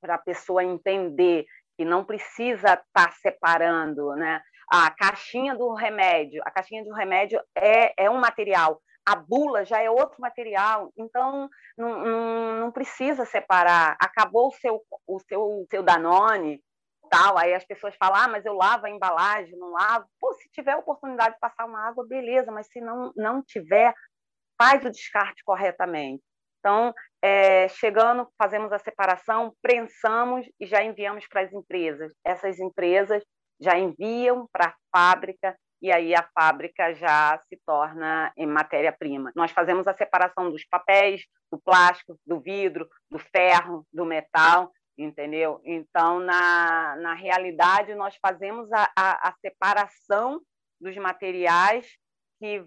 para 0.00 0.14
a 0.14 0.18
pessoa 0.18 0.62
entender 0.62 1.44
que 1.76 1.84
não 1.84 2.04
precisa 2.04 2.74
estar 2.74 2.84
tá 2.92 3.12
separando, 3.20 4.14
né? 4.14 4.40
A 4.70 4.90
caixinha 4.90 5.54
do 5.54 5.74
remédio, 5.74 6.42
a 6.44 6.50
caixinha 6.50 6.84
do 6.84 6.92
remédio 6.92 7.40
é, 7.54 8.04
é 8.04 8.10
um 8.10 8.18
material, 8.18 8.80
a 9.06 9.16
bula 9.16 9.64
já 9.64 9.82
é 9.82 9.90
outro 9.90 10.20
material, 10.20 10.90
então 10.96 11.48
não, 11.76 12.00
não, 12.00 12.60
não 12.60 12.72
precisa 12.72 13.24
separar. 13.24 13.96
Acabou 14.00 14.48
o 14.48 14.52
seu, 14.52 14.82
o 15.06 15.18
seu, 15.20 15.66
seu 15.70 15.82
Danone, 15.82 16.62
tal, 17.10 17.36
aí 17.38 17.54
as 17.54 17.64
pessoas 17.64 17.94
falam, 17.96 18.20
ah, 18.20 18.28
mas 18.28 18.44
eu 18.46 18.54
lavo 18.54 18.86
a 18.86 18.90
embalagem, 18.90 19.56
não 19.58 19.72
lavo. 19.72 20.06
Pô, 20.18 20.32
se 20.34 20.48
tiver 20.50 20.76
oportunidade 20.76 21.34
de 21.34 21.40
passar 21.40 21.66
uma 21.66 21.86
água, 21.86 22.06
beleza, 22.06 22.50
mas 22.50 22.66
se 22.68 22.80
não, 22.80 23.12
não 23.14 23.42
tiver, 23.42 23.92
faz 24.60 24.84
o 24.84 24.90
descarte 24.90 25.42
corretamente. 25.44 26.22
Então, 26.58 26.94
é, 27.20 27.68
chegando, 27.68 28.26
fazemos 28.38 28.72
a 28.72 28.78
separação, 28.78 29.54
prensamos 29.60 30.46
e 30.58 30.66
já 30.66 30.82
enviamos 30.82 31.26
para 31.28 31.42
as 31.42 31.52
empresas. 31.52 32.14
Essas 32.24 32.58
empresas 32.58 33.22
já 33.60 33.78
enviam 33.78 34.48
para 34.50 34.68
a 34.68 34.74
fábrica 34.90 35.54
e 35.84 35.92
aí 35.92 36.14
a 36.14 36.26
fábrica 36.34 36.94
já 36.94 37.38
se 37.46 37.60
torna 37.66 38.32
matéria-prima. 38.38 39.30
Nós 39.36 39.50
fazemos 39.50 39.86
a 39.86 39.92
separação 39.92 40.50
dos 40.50 40.64
papéis, 40.64 41.26
do 41.52 41.60
plástico, 41.60 42.18
do 42.26 42.40
vidro, 42.40 42.88
do 43.10 43.18
ferro, 43.18 43.86
do 43.92 44.06
metal, 44.06 44.72
entendeu? 44.96 45.60
Então, 45.62 46.20
na, 46.20 46.96
na 46.96 47.12
realidade, 47.12 47.94
nós 47.94 48.16
fazemos 48.16 48.72
a, 48.72 48.90
a, 48.96 49.28
a 49.28 49.34
separação 49.42 50.40
dos 50.80 50.96
materiais 50.96 51.86
que, 52.40 52.64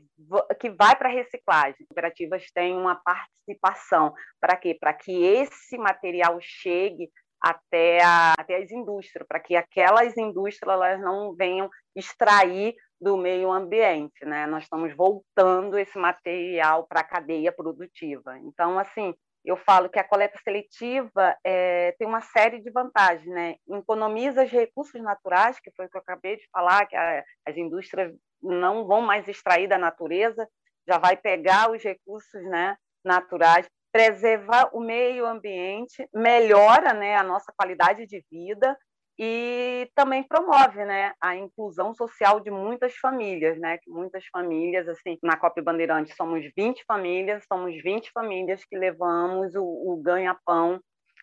que 0.60 0.70
vai 0.70 0.96
para 0.96 1.10
a 1.10 1.12
reciclagem. 1.12 1.76
As 1.82 1.88
cooperativas 1.88 2.46
têm 2.52 2.78
uma 2.78 2.98
participação. 2.98 4.14
Para 4.40 4.56
quê? 4.58 4.78
Para 4.80 4.94
que 4.94 5.24
esse 5.24 5.76
material 5.76 6.38
chegue 6.40 7.10
até, 7.42 8.04
a, 8.04 8.34
até 8.38 8.58
as 8.58 8.70
indústrias, 8.70 9.28
para 9.28 9.40
que 9.40 9.56
aquelas 9.56 10.16
indústrias 10.18 10.72
elas 10.72 11.02
não 11.02 11.34
venham 11.36 11.68
extrair 11.96 12.76
do 13.00 13.16
meio 13.18 13.52
ambiente, 13.52 14.26
né? 14.26 14.46
Nós 14.48 14.64
estamos 14.64 14.94
voltando 14.96 15.78
esse 15.78 15.98
material 15.98 16.86
para 16.88 17.02
a 17.02 17.08
cadeia 17.08 17.52
produtiva. 17.52 18.38
Então, 18.40 18.80
assim, 18.80 19.14
eu 19.46 19.56
falo 19.56 19.90
que 19.90 20.00
a 20.00 20.04
coleta 20.04 20.38
seletiva 20.44 21.36
é, 21.44 21.94
tem 21.98 22.08
uma 22.08 22.22
série 22.22 22.60
de 22.60 22.70
vantagens, 22.70 23.28
né? 23.28 23.56
Economiza 23.70 24.44
os 24.44 24.52
recursos 24.52 25.02
naturais, 25.02 25.60
que 25.60 25.72
foi 25.72 25.86
o 25.86 25.90
que 25.90 25.98
eu 25.98 26.02
acabei 26.02 26.36
de 26.38 26.48
falar, 26.52 26.86
que 26.86 26.96
a, 26.96 27.24
as 27.46 27.56
indústrias 27.56 28.14
não 28.42 28.86
vão 28.86 29.02
mais 29.02 29.28
extrair 29.28 29.68
da 29.68 29.78
natureza, 29.78 30.48
já 30.88 30.98
vai 30.98 31.18
pegar 31.18 31.72
os 31.72 31.84
recursos, 31.84 32.44
né, 32.46 32.78
naturais, 33.04 33.68
preserva 33.92 34.70
o 34.74 34.80
meio 34.80 35.26
ambiente, 35.26 36.08
melhora, 36.14 36.94
né, 36.94 37.16
a 37.16 37.24
nossa 37.24 37.52
qualidade 37.58 38.06
de 38.06 38.24
vida 38.32 38.78
e 39.20 39.90
também 39.96 40.22
promove 40.22 40.86
né, 40.86 41.14
a 41.20 41.36
inclusão 41.36 41.94
social 41.94 42.40
de 42.40 42.52
muitas 42.52 42.96
famílias, 42.98 43.60
né? 43.60 43.80
Muitas 43.88 44.26
famílias, 44.28 44.88
assim, 44.88 45.18
na 45.24 45.36
COP 45.36 45.62
Bandeirante 45.62 46.16
somos 46.16 46.46
20 46.56 46.84
famílias, 46.86 47.44
somos 47.52 47.82
20 47.82 48.12
famílias 48.12 48.64
que 48.64 48.78
levamos 48.78 49.56
o, 49.56 49.64
o 49.64 49.98
ganha-pão 50.04 50.80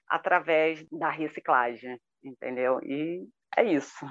através 0.08 0.84
da 0.90 1.08
reciclagem, 1.08 2.00
entendeu? 2.22 2.80
E 2.82 3.28
é 3.56 3.62
isso. 3.62 4.04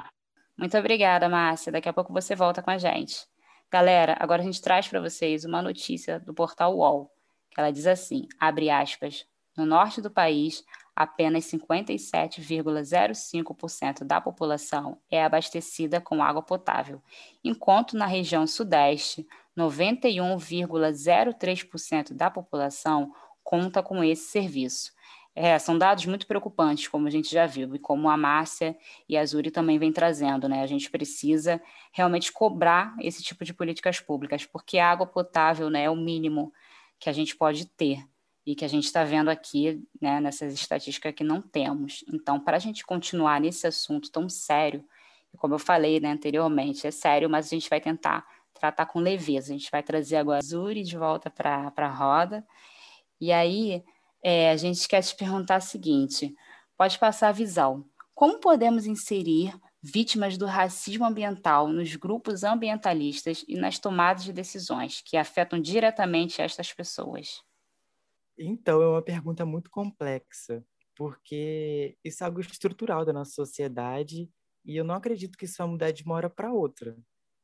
Muito 0.57 0.77
obrigada, 0.77 1.27
Márcia. 1.27 1.71
Daqui 1.71 1.89
a 1.89 1.93
pouco 1.93 2.13
você 2.13 2.35
volta 2.35 2.61
com 2.61 2.71
a 2.71 2.77
gente. 2.77 3.27
Galera, 3.69 4.15
agora 4.19 4.41
a 4.41 4.45
gente 4.45 4.61
traz 4.61 4.87
para 4.87 5.01
vocês 5.01 5.43
uma 5.43 5.61
notícia 5.61 6.19
do 6.19 6.33
portal 6.33 6.77
UOL, 6.77 7.11
que 7.51 7.59
ela 7.59 7.71
diz 7.71 7.87
assim, 7.87 8.27
abre 8.39 8.69
aspas, 8.69 9.25
no 9.57 9.65
norte 9.65 10.01
do 10.01 10.11
país, 10.11 10.63
apenas 10.95 11.45
57,05% 11.45 14.03
da 14.03 14.21
população 14.21 14.99
é 15.09 15.23
abastecida 15.23 15.99
com 15.99 16.21
água 16.23 16.43
potável, 16.43 17.01
enquanto 17.43 17.97
na 17.97 18.05
região 18.05 18.45
sudeste, 18.45 19.27
91,03% 19.57 22.13
da 22.13 22.29
população 22.29 23.11
conta 23.43 23.81
com 23.83 24.03
esse 24.03 24.29
serviço. 24.29 24.93
É, 25.35 25.57
são 25.57 25.75
dados 25.77 26.05
muito 26.05 26.27
preocupantes, 26.27 26.87
como 26.87 27.07
a 27.07 27.09
gente 27.09 27.31
já 27.31 27.47
viu, 27.47 27.73
e 27.73 27.79
como 27.79 28.07
a 28.07 28.15
Márcia 28.15 28.77
e 29.09 29.17
a 29.17 29.25
Zuri 29.25 29.49
também 29.49 29.79
vem 29.79 29.91
trazendo, 29.91 30.47
né? 30.47 30.61
A 30.61 30.67
gente 30.67 30.91
precisa 30.91 31.59
realmente 31.91 32.31
cobrar 32.31 32.95
esse 32.99 33.23
tipo 33.23 33.43
de 33.43 33.51
políticas 33.51 33.99
públicas, 33.99 34.45
porque 34.45 34.77
a 34.77 34.91
água 34.91 35.07
potável 35.07 35.71
né, 35.71 35.85
é 35.85 35.89
o 35.89 35.95
mínimo 35.95 36.53
que 36.99 37.09
a 37.09 37.13
gente 37.13 37.35
pode 37.35 37.65
ter 37.65 38.05
e 38.45 38.55
que 38.55 38.65
a 38.65 38.67
gente 38.67 38.85
está 38.85 39.03
vendo 39.03 39.29
aqui 39.29 39.81
né, 40.01 40.19
nessas 40.19 40.53
estatísticas 40.53 41.13
que 41.13 41.23
não 41.23 41.41
temos. 41.41 42.03
Então, 42.13 42.39
para 42.39 42.57
a 42.57 42.59
gente 42.59 42.85
continuar 42.85 43.39
nesse 43.39 43.65
assunto 43.65 44.11
tão 44.11 44.27
sério, 44.27 44.83
como 45.37 45.55
eu 45.55 45.59
falei 45.59 45.99
né, 45.99 46.11
anteriormente, 46.11 46.85
é 46.85 46.91
sério, 46.91 47.29
mas 47.29 47.47
a 47.47 47.49
gente 47.49 47.69
vai 47.69 47.79
tentar 47.79 48.25
tratar 48.53 48.85
com 48.85 48.99
leveza. 48.99 49.53
A 49.53 49.57
gente 49.57 49.71
vai 49.71 49.81
trazer 49.81 50.17
agora 50.17 50.39
a 50.39 50.45
Zuri 50.45 50.83
de 50.83 50.97
volta 50.97 51.29
para 51.29 51.71
a 51.75 51.87
roda. 51.87 52.45
E 53.19 53.31
aí, 53.31 53.83
é, 54.21 54.51
a 54.51 54.57
gente 54.57 54.87
quer 54.87 55.01
te 55.01 55.15
perguntar 55.15 55.59
o 55.59 55.61
seguinte: 55.61 56.35
pode 56.77 56.99
passar 56.99 57.29
a 57.29 57.33
visão. 57.33 57.85
Como 58.13 58.39
podemos 58.39 58.85
inserir 58.85 59.53
vítimas 59.81 60.37
do 60.37 60.45
racismo 60.45 61.05
ambiental 61.05 61.67
nos 61.67 61.95
grupos 61.95 62.43
ambientalistas 62.43 63.43
e 63.47 63.55
nas 63.55 63.79
tomadas 63.79 64.23
de 64.23 64.31
decisões 64.31 65.01
que 65.01 65.17
afetam 65.17 65.59
diretamente 65.59 66.41
estas 66.41 66.71
pessoas? 66.71 67.43
Então, 68.37 68.81
é 68.81 68.87
uma 68.87 69.01
pergunta 69.03 69.45
muito 69.45 69.69
complexa, 69.69 70.65
porque 70.95 71.97
isso 72.03 72.23
é 72.23 72.27
algo 72.27 72.39
estrutural 72.39 73.05
da 73.05 73.13
nossa 73.13 73.31
sociedade 73.31 74.29
e 74.65 74.75
eu 74.77 74.83
não 74.83 74.95
acredito 74.95 75.37
que 75.37 75.45
isso 75.45 75.57
vai 75.57 75.67
mudar 75.67 75.91
de 75.91 76.03
uma 76.03 76.15
hora 76.15 76.29
para 76.29 76.51
outra. 76.53 76.97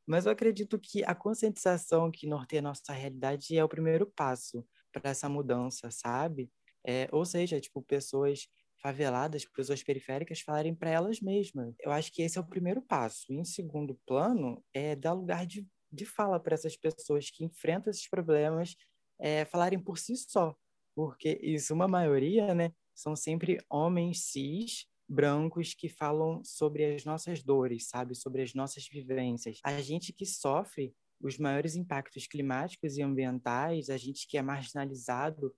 Mas 0.07 0.25
eu 0.25 0.31
acredito 0.31 0.79
que 0.79 1.03
a 1.03 1.13
conscientização 1.13 2.09
que 2.11 2.27
norteia 2.27 2.61
a 2.61 2.63
nossa 2.63 2.93
realidade 2.93 3.55
é 3.57 3.63
o 3.63 3.69
primeiro 3.69 4.07
passo 4.07 4.65
para 4.91 5.11
essa 5.11 5.29
mudança, 5.29 5.91
sabe? 5.91 6.51
É, 6.85 7.07
ou 7.11 7.25
seja, 7.25 7.59
tipo, 7.59 7.81
pessoas 7.83 8.47
faveladas, 8.81 9.45
pessoas 9.45 9.83
periféricas 9.83 10.41
falarem 10.41 10.73
para 10.73 10.89
elas 10.89 11.19
mesmas. 11.21 11.75
Eu 11.79 11.91
acho 11.91 12.11
que 12.11 12.23
esse 12.23 12.37
é 12.37 12.41
o 12.41 12.47
primeiro 12.47 12.81
passo. 12.81 13.31
E, 13.31 13.35
em 13.35 13.43
segundo 13.43 13.99
plano, 14.07 14.63
é 14.73 14.95
dar 14.95 15.13
lugar 15.13 15.45
de, 15.45 15.67
de 15.91 16.05
fala 16.05 16.39
para 16.39 16.55
essas 16.55 16.75
pessoas 16.77 17.29
que 17.29 17.43
enfrentam 17.43 17.91
esses 17.91 18.09
problemas 18.09 18.75
é, 19.19 19.45
falarem 19.45 19.79
por 19.79 19.97
si 19.99 20.15
só 20.15 20.55
porque 20.95 21.39
isso, 21.41 21.73
uma 21.73 21.87
maioria, 21.87 22.53
né, 22.53 22.71
são 22.93 23.15
sempre 23.15 23.57
homens 23.69 24.23
cis, 24.25 24.85
brancos 25.07 25.73
que 25.73 25.89
falam 25.89 26.43
sobre 26.43 26.85
as 26.85 27.03
nossas 27.03 27.41
dores, 27.41 27.87
sabe, 27.87 28.13
sobre 28.13 28.43
as 28.43 28.53
nossas 28.53 28.87
vivências. 28.87 29.59
A 29.63 29.81
gente 29.81 30.13
que 30.13 30.25
sofre 30.25 30.93
os 31.19 31.37
maiores 31.37 31.75
impactos 31.75 32.27
climáticos 32.27 32.97
e 32.97 33.01
ambientais, 33.01 33.89
a 33.89 33.97
gente 33.97 34.27
que 34.27 34.37
é 34.37 34.41
marginalizado, 34.41 35.53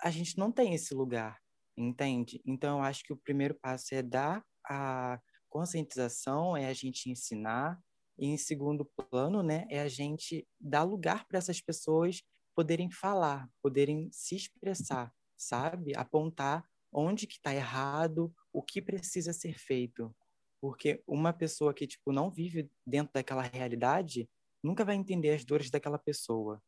a 0.00 0.10
gente 0.10 0.36
não 0.36 0.52
tem 0.52 0.74
esse 0.74 0.94
lugar, 0.94 1.40
entende? 1.76 2.42
Então, 2.44 2.78
eu 2.78 2.84
acho 2.84 3.02
que 3.04 3.12
o 3.12 3.16
primeiro 3.16 3.54
passo 3.54 3.94
é 3.94 4.02
dar 4.02 4.44
a 4.66 5.18
conscientização 5.48 6.56
é 6.56 6.66
a 6.66 6.72
gente 6.72 7.08
ensinar, 7.08 7.80
e 8.18 8.26
em 8.26 8.36
segundo 8.36 8.84
plano, 8.84 9.42
né, 9.42 9.66
é 9.70 9.80
a 9.80 9.88
gente 9.88 10.46
dar 10.60 10.82
lugar 10.82 11.26
para 11.26 11.38
essas 11.38 11.60
pessoas 11.60 12.22
poderem 12.54 12.90
falar, 12.90 13.48
poderem 13.62 14.08
se 14.12 14.36
expressar, 14.36 15.12
sabe? 15.36 15.92
Apontar 15.96 16.64
onde 16.92 17.26
que 17.26 17.34
está 17.34 17.52
errado, 17.52 18.32
o 18.52 18.62
que 18.62 18.80
precisa 18.80 19.32
ser 19.32 19.58
feito. 19.58 20.14
Porque 20.60 21.02
uma 21.06 21.32
pessoa 21.32 21.74
que 21.74 21.86
tipo 21.86 22.12
não 22.12 22.30
vive 22.30 22.70
dentro 22.86 23.12
daquela 23.12 23.42
realidade 23.42 24.28
nunca 24.62 24.84
vai 24.84 24.94
entender 24.94 25.30
as 25.30 25.44
dores 25.44 25.70
daquela 25.70 25.98
pessoa. 25.98 26.62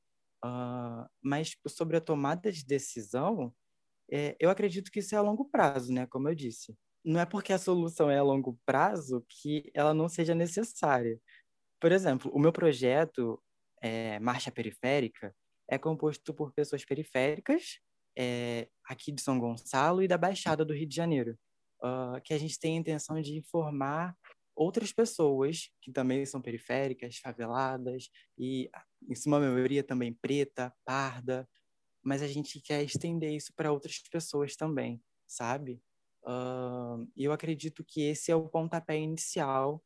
Uh, 0.44 1.08
mas 1.22 1.50
tipo, 1.50 1.68
sobre 1.68 1.96
a 1.96 2.00
tomada 2.00 2.52
de 2.52 2.64
decisão, 2.64 3.54
é, 4.10 4.36
eu 4.38 4.50
acredito 4.50 4.90
que 4.90 4.98
isso 4.98 5.14
é 5.14 5.18
a 5.18 5.22
longo 5.22 5.46
prazo, 5.46 5.92
né? 5.92 6.06
Como 6.06 6.28
eu 6.28 6.34
disse. 6.34 6.76
Não 7.04 7.20
é 7.20 7.24
porque 7.24 7.52
a 7.52 7.58
solução 7.58 8.10
é 8.10 8.18
a 8.18 8.22
longo 8.22 8.58
prazo 8.66 9.24
que 9.28 9.70
ela 9.72 9.94
não 9.94 10.08
seja 10.08 10.34
necessária. 10.34 11.18
Por 11.80 11.92
exemplo, 11.92 12.30
o 12.34 12.38
meu 12.38 12.52
projeto 12.52 13.40
é, 13.80 14.18
Marcha 14.18 14.50
Periférica 14.50 15.34
é 15.68 15.78
composto 15.78 16.32
por 16.34 16.52
pessoas 16.52 16.84
periféricas 16.84 17.80
é, 18.16 18.68
aqui 18.84 19.12
de 19.12 19.20
São 19.20 19.38
Gonçalo 19.38 20.02
e 20.02 20.08
da 20.08 20.16
Baixada 20.16 20.64
do 20.64 20.72
Rio 20.72 20.88
de 20.88 20.96
Janeiro, 20.96 21.38
uh, 21.82 22.20
que 22.24 22.32
a 22.32 22.38
gente 22.38 22.58
tem 22.58 22.76
a 22.76 22.80
intenção 22.80 23.20
de 23.20 23.36
informar 23.36 24.16
outras 24.54 24.90
pessoas 24.90 25.70
que 25.82 25.92
também 25.92 26.24
são 26.24 26.40
periféricas, 26.40 27.18
faveladas 27.18 28.08
e, 28.38 28.70
em 29.06 29.14
sua 29.14 29.38
maioria, 29.38 29.82
também 29.82 30.14
preta, 30.14 30.74
parda, 30.84 31.46
mas 32.02 32.22
a 32.22 32.26
gente 32.26 32.60
quer 32.60 32.82
estender 32.82 33.32
isso 33.32 33.52
para 33.54 33.70
outras 33.70 33.98
pessoas 34.10 34.56
também, 34.56 35.02
sabe? 35.26 35.82
Uh, 36.22 37.06
eu 37.16 37.32
acredito 37.32 37.84
que 37.84 38.02
esse 38.02 38.32
é 38.32 38.36
o 38.36 38.48
pontapé 38.48 38.98
inicial 38.98 39.82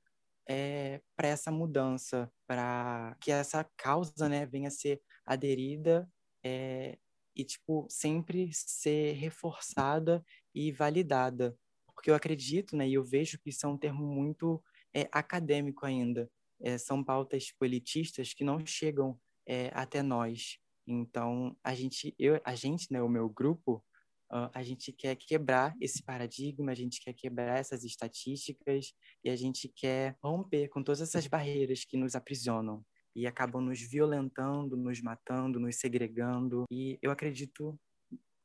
é, 0.49 1.01
para 1.17 1.29
essa 1.29 1.51
mudança, 1.51 2.31
para 2.47 3.17
que 3.21 3.31
essa 3.31 3.65
causa 3.77 4.29
né, 4.29 4.47
venha 4.47 4.69
a 4.69 4.71
ser 4.71 5.01
aderida 5.25 6.09
é, 6.45 6.99
e 7.37 7.45
tipo 7.45 7.87
sempre 7.89 8.51
ser 8.53 9.13
reforçada 9.13 10.25
e 10.55 10.73
validada. 10.73 11.57
Porque 11.95 12.11
eu 12.11 12.15
acredito 12.15 12.77
né 12.77 12.89
e 12.89 12.95
eu 12.95 13.05
vejo 13.05 13.39
que 13.39 13.51
isso 13.51 13.67
é 13.67 13.69
um 13.69 13.79
termo 13.79 14.07
muito 14.07 14.63
é, 14.95 15.09
acadêmico 15.13 15.87
ainda. 15.87 16.31
É, 16.63 16.77
são 16.77 17.03
pautas 17.03 17.47
tipo, 17.47 17.65
elitistas 17.65 18.35
que 18.35 18.45
não 18.45 18.65
chegam 18.67 19.19
é, 19.47 19.71
até 19.73 20.03
nós. 20.03 20.59
Então 20.87 21.57
a 21.63 21.75
gente 21.75 22.15
eu 22.19 22.41
a 22.45 22.55
gente 22.55 22.87
né 22.91 23.01
o 23.01 23.09
meu 23.09 23.29
grupo 23.29 23.85
Uh, 24.31 24.49
a 24.55 24.63
gente 24.63 24.93
quer 24.93 25.17
quebrar 25.17 25.75
esse 25.81 26.03
paradigma, 26.03 26.71
a 26.71 26.75
gente 26.75 27.01
quer 27.03 27.13
quebrar 27.13 27.59
essas 27.59 27.83
estatísticas 27.83 28.93
e 29.25 29.29
a 29.29 29.35
gente 29.35 29.69
quer 29.69 30.17
romper 30.23 30.69
com 30.69 30.85
todas 30.85 31.01
essas 31.01 31.27
barreiras 31.27 31.85
que 31.85 31.97
nos 31.97 32.15
aprisionam 32.15 32.85
e 33.15 33.27
acabam 33.27 33.61
nos 33.61 33.81
violentando, 33.81 34.77
nos 34.77 35.03
matando, 35.03 35.59
nos 35.59 35.77
segregando. 35.77 36.65
E 36.71 36.97
eu 37.03 37.11
acredito 37.11 37.77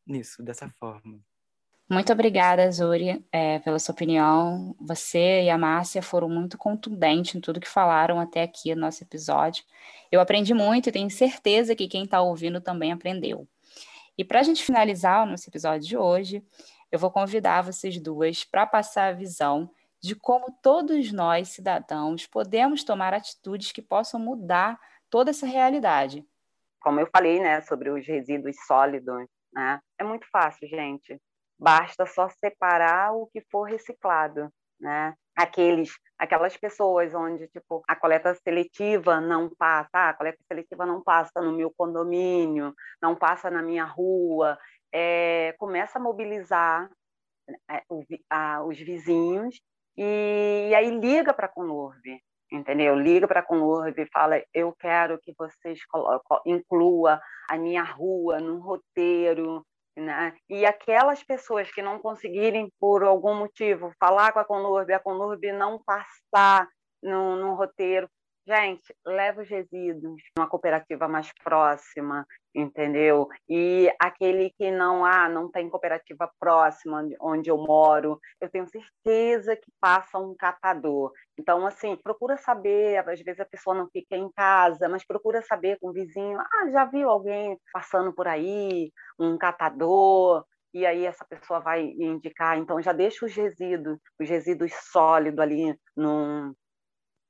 nisso, 0.05 0.43
dessa 0.43 0.67
forma. 0.79 1.19
Muito 1.87 2.11
obrigada, 2.11 2.71
Zuri, 2.71 3.23
é, 3.31 3.59
pela 3.59 3.77
sua 3.77 3.93
opinião. 3.93 4.75
Você 4.79 5.43
e 5.43 5.49
a 5.51 5.57
Márcia 5.57 6.01
foram 6.01 6.27
muito 6.27 6.57
contundentes 6.57 7.35
em 7.35 7.39
tudo 7.39 7.59
que 7.59 7.69
falaram 7.69 8.19
até 8.19 8.41
aqui 8.41 8.73
no 8.73 8.81
nosso 8.81 9.03
episódio. 9.03 9.63
Eu 10.11 10.19
aprendi 10.19 10.51
muito 10.51 10.89
e 10.89 10.91
tenho 10.91 11.11
certeza 11.11 11.75
que 11.75 11.87
quem 11.87 12.05
está 12.05 12.21
ouvindo 12.21 12.59
também 12.59 12.91
aprendeu. 12.91 13.47
E 14.17 14.23
para 14.23 14.39
a 14.39 14.43
gente 14.43 14.63
finalizar 14.63 15.23
o 15.23 15.29
nosso 15.29 15.49
episódio 15.49 15.87
de 15.87 15.97
hoje, 15.97 16.43
eu 16.91 16.97
vou 16.97 17.11
convidar 17.11 17.61
vocês 17.61 17.99
duas 17.99 18.43
para 18.43 18.65
passar 18.65 19.09
a 19.09 19.13
visão 19.13 19.69
de 20.01 20.15
como 20.15 20.51
todos 20.61 21.11
nós, 21.11 21.49
cidadãos, 21.49 22.27
podemos 22.27 22.83
tomar 22.83 23.13
atitudes 23.13 23.71
que 23.71 23.81
possam 23.81 24.19
mudar 24.19 24.79
toda 25.09 25.31
essa 25.31 25.45
realidade. 25.45 26.25
Como 26.79 26.99
eu 26.99 27.07
falei, 27.07 27.39
né, 27.39 27.61
sobre 27.61 27.89
os 27.89 28.05
resíduos 28.05 28.55
sólidos, 28.67 29.25
né, 29.51 29.81
é 29.99 30.03
muito 30.03 30.27
fácil, 30.29 30.67
gente. 30.67 31.19
Basta 31.57 32.05
só 32.05 32.29
separar 32.29 33.13
o 33.13 33.27
que 33.27 33.41
for 33.49 33.63
reciclado, 33.63 34.53
né? 34.79 35.15
Aqueles, 35.35 35.91
aquelas 36.17 36.55
pessoas 36.55 37.13
onde 37.13 37.47
tipo 37.49 37.83
a 37.87 37.95
coleta 37.95 38.33
seletiva 38.35 39.19
não 39.19 39.49
passa, 39.49 39.89
ah, 39.93 40.09
a 40.09 40.13
coleta 40.13 40.39
seletiva 40.47 40.85
não 40.85 41.03
passa 41.03 41.41
no 41.41 41.51
meu 41.51 41.71
condomínio, 41.75 42.73
não 43.01 43.15
passa 43.15 43.51
na 43.51 43.61
minha 43.61 43.83
rua, 43.83 44.57
é, 44.93 45.53
começa 45.57 45.99
a 45.99 46.01
mobilizar 46.01 46.89
é, 47.69 47.83
os 48.63 48.77
vizinhos 48.79 49.59
e, 49.97 50.67
e 50.69 50.75
aí 50.75 50.89
liga 50.89 51.33
para 51.33 51.45
a 51.47 51.49
Conurb, 51.49 52.01
entendeu? 52.51 52.95
Liga 52.95 53.27
para 53.27 53.39
a 53.39 53.43
Conurb 53.43 53.97
e 53.97 54.09
fala: 54.11 54.41
eu 54.53 54.73
quero 54.73 55.19
que 55.19 55.33
vocês 55.37 55.79
inclua 56.45 57.21
a 57.49 57.57
minha 57.57 57.83
rua 57.83 58.39
no 58.39 58.59
roteiro. 58.59 59.65
Né? 59.95 60.33
E 60.49 60.65
aquelas 60.65 61.23
pessoas 61.23 61.71
que 61.71 61.81
não 61.81 61.99
conseguirem, 61.99 62.71
por 62.79 63.03
algum 63.03 63.33
motivo, 63.35 63.93
falar 63.97 64.33
com 64.33 64.39
a 64.39 64.45
Conurb, 64.45 64.91
a 64.91 64.99
Conurb 64.99 65.51
não 65.53 65.81
passar 65.83 66.67
no, 67.01 67.55
roteiro, 67.55 68.09
Gente, 68.47 68.95
leva 69.03 69.41
os 69.41 69.49
resíduos 69.49 70.21
numa 70.37 70.47
cooperativa 70.47 71.07
mais 71.07 71.31
próxima, 71.43 72.27
entendeu? 72.53 73.27
E 73.49 73.91
aquele 73.99 74.51
que 74.51 74.69
não 74.69 75.03
há, 75.03 75.25
ah, 75.25 75.29
não 75.29 75.49
tem 75.49 75.67
cooperativa 75.67 76.29
próxima 76.39 77.03
onde 77.19 77.49
eu 77.49 77.57
moro, 77.57 78.19
eu 78.39 78.47
tenho 78.47 78.67
certeza 78.67 79.55
que 79.55 79.71
passa 79.81 80.19
um 80.19 80.35
catador. 80.35 81.11
Então, 81.39 81.65
assim, 81.65 81.95
procura 81.95 82.37
saber, 82.37 82.97
às 83.09 83.19
vezes 83.19 83.39
a 83.39 83.45
pessoa 83.45 83.75
não 83.75 83.89
fica 83.89 84.15
em 84.15 84.31
casa, 84.31 84.87
mas 84.87 85.03
procura 85.03 85.41
saber 85.41 85.79
com 85.79 85.89
o 85.89 85.93
vizinho, 85.93 86.39
ah, 86.39 86.69
já 86.71 86.85
viu 86.85 87.09
alguém 87.09 87.57
passando 87.73 88.13
por 88.13 88.27
aí, 88.27 88.91
um 89.17 89.39
catador, 89.39 90.45
e 90.71 90.85
aí 90.85 91.03
essa 91.05 91.25
pessoa 91.25 91.59
vai 91.61 91.81
indicar, 91.83 92.57
então 92.59 92.79
já 92.81 92.91
deixa 92.93 93.25
os 93.25 93.33
resíduos, 93.33 93.97
os 94.19 94.29
resíduos 94.29 94.71
sólidos 94.91 95.39
ali 95.39 95.75
num, 95.95 96.53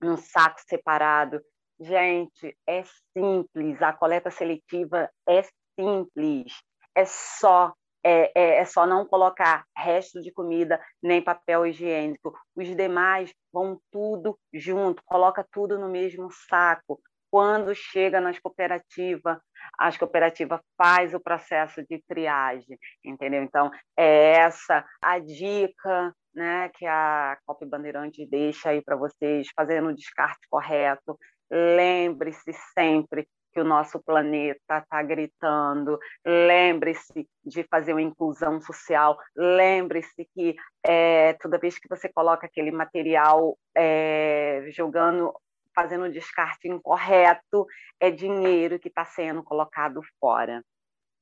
num 0.02 0.18
saco 0.18 0.60
separado. 0.68 1.42
Gente, 1.80 2.58
é 2.68 2.84
simples, 3.18 3.82
a 3.82 3.92
coleta 3.92 4.32
seletiva 4.32 5.10
é 5.28 5.44
simples, 5.78 6.54
é 6.96 7.06
só 7.06 7.74
é, 8.08 8.32
é, 8.36 8.60
é, 8.60 8.66
só 8.66 8.86
não 8.86 9.04
colocar 9.04 9.66
resto 9.76 10.22
de 10.22 10.32
comida 10.32 10.80
nem 11.02 11.24
papel 11.24 11.66
higiênico. 11.66 12.38
Os 12.56 12.68
demais 12.76 13.34
vão 13.52 13.82
tudo 13.92 14.38
junto, 14.54 15.02
coloca 15.04 15.44
tudo 15.52 15.80
no 15.80 15.90
mesmo 15.90 16.30
saco. 16.48 17.02
Quando 17.36 17.76
chega 17.76 18.22
nas 18.22 18.40
cooperativas, 18.40 19.38
as 19.78 19.98
cooperativas 19.98 20.62
faz 20.78 21.14
o 21.14 21.20
processo 21.20 21.84
de 21.86 22.02
triagem, 22.08 22.80
entendeu? 23.04 23.44
Então, 23.44 23.70
é 23.98 24.38
essa 24.38 24.86
a 25.02 25.20
dica 25.20 26.16
né, 26.34 26.70
que 26.76 26.86
a 26.86 27.38
COP 27.46 27.66
Bandeirantes 27.66 28.26
deixa 28.30 28.70
aí 28.70 28.82
para 28.82 28.96
vocês, 28.96 29.50
fazendo 29.54 29.90
o 29.90 29.94
descarte 29.94 30.48
correto. 30.50 31.20
Lembre-se 31.52 32.54
sempre 32.74 33.28
que 33.56 33.60
o 33.60 33.66
nosso 33.66 34.02
planeta 34.02 34.78
está 34.78 35.04
gritando. 35.04 36.00
Lembre-se 36.26 37.28
de 37.44 37.64
fazer 37.70 37.92
uma 37.92 38.02
inclusão 38.02 38.62
social. 38.62 39.18
Lembre-se 39.36 40.26
que 40.34 40.56
é, 40.86 41.34
toda 41.34 41.58
vez 41.58 41.80
que 41.80 41.90
você 41.90 42.08
coloca 42.08 42.46
aquele 42.46 42.72
material 42.72 43.58
é, 43.76 44.66
jogando, 44.72 45.34
fazendo 45.76 46.06
o 46.06 46.12
descarte 46.12 46.68
incorreto, 46.68 47.68
é 48.00 48.10
dinheiro 48.10 48.80
que 48.80 48.88
está 48.88 49.06
sendo 49.06 49.44
colocado 49.44 50.02
fora. 50.20 50.64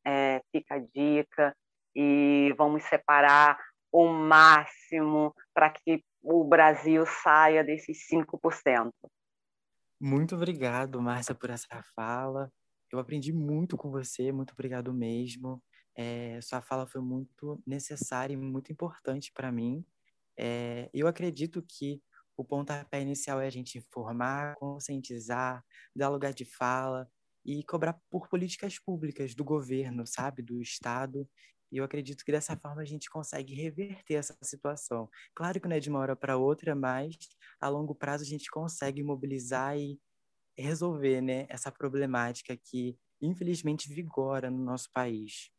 É, 0.06 0.42
fica 0.52 0.76
a 0.76 0.80
dica 0.80 1.56
e 1.96 2.54
vamos 2.58 2.84
separar 2.84 3.58
o 3.92 4.08
máximo 4.08 5.36
para 5.54 5.70
que 5.70 6.04
o 6.22 6.44
Brasil 6.44 7.06
saia 7.06 7.64
desses 7.64 8.08
5%. 8.10 8.92
Muito 10.00 10.36
obrigado, 10.36 11.02
Márcia, 11.02 11.36
por 11.36 11.50
essa 11.50 11.82
fala. 11.96 12.52
Eu 12.92 13.00
aprendi 13.00 13.32
muito 13.34 13.78
com 13.78 13.90
você, 13.90 14.32
muito 14.32 14.54
obrigado 14.54 14.94
mesmo. 14.94 15.62
É, 15.96 16.40
sua 16.42 16.62
fala 16.62 16.88
foi 16.88 17.02
muito 17.02 17.62
necessária 17.66 18.34
e 18.34 18.38
muito 18.38 18.72
importante 18.72 19.32
para 19.32 19.52
mim. 19.52 19.86
É, 20.38 20.90
eu 20.94 21.08
acredito 21.08 21.62
que 21.62 22.02
o 22.38 22.44
pontapé 22.44 23.02
inicial 23.02 23.40
é 23.42 23.48
a 23.48 23.52
gente 23.52 23.78
informar, 23.78 24.56
conscientizar, 24.56 25.64
dar 25.96 26.10
lugar 26.10 26.34
de 26.34 26.46
fala 26.46 27.08
e 27.46 27.64
cobrar 27.64 28.00
por 28.10 28.28
políticas 28.28 28.80
públicas 28.80 29.36
do 29.36 29.44
governo, 29.44 30.06
sabe, 30.08 30.42
do 30.42 30.62
Estado. 30.62 31.28
E 31.72 31.78
eu 31.78 31.84
acredito 31.84 32.24
que 32.24 32.32
dessa 32.32 32.56
forma 32.56 32.82
a 32.82 32.86
gente 32.86 33.10
consegue 33.10 33.54
reverter 33.54 34.16
essa 34.16 34.36
situação. 34.44 35.10
Claro 35.36 35.60
que 35.60 35.68
não 35.68 35.76
é 35.76 35.80
de 35.80 35.90
uma 35.90 36.00
hora 36.00 36.16
para 36.16 36.38
outra, 36.38 36.76
mas 36.76 37.16
a 37.60 37.68
longo 37.68 37.96
prazo 37.96 38.24
a 38.24 38.28
gente 38.28 38.50
consegue 38.50 39.04
mobilizar 39.04 39.78
e 39.78 40.00
resolver 40.58 41.22
né, 41.22 41.46
essa 41.50 41.72
problemática 41.72 42.56
que, 42.56 42.98
infelizmente, 43.22 43.92
vigora 43.92 44.50
no 44.52 44.64
nosso 44.64 44.90
país. 44.94 45.50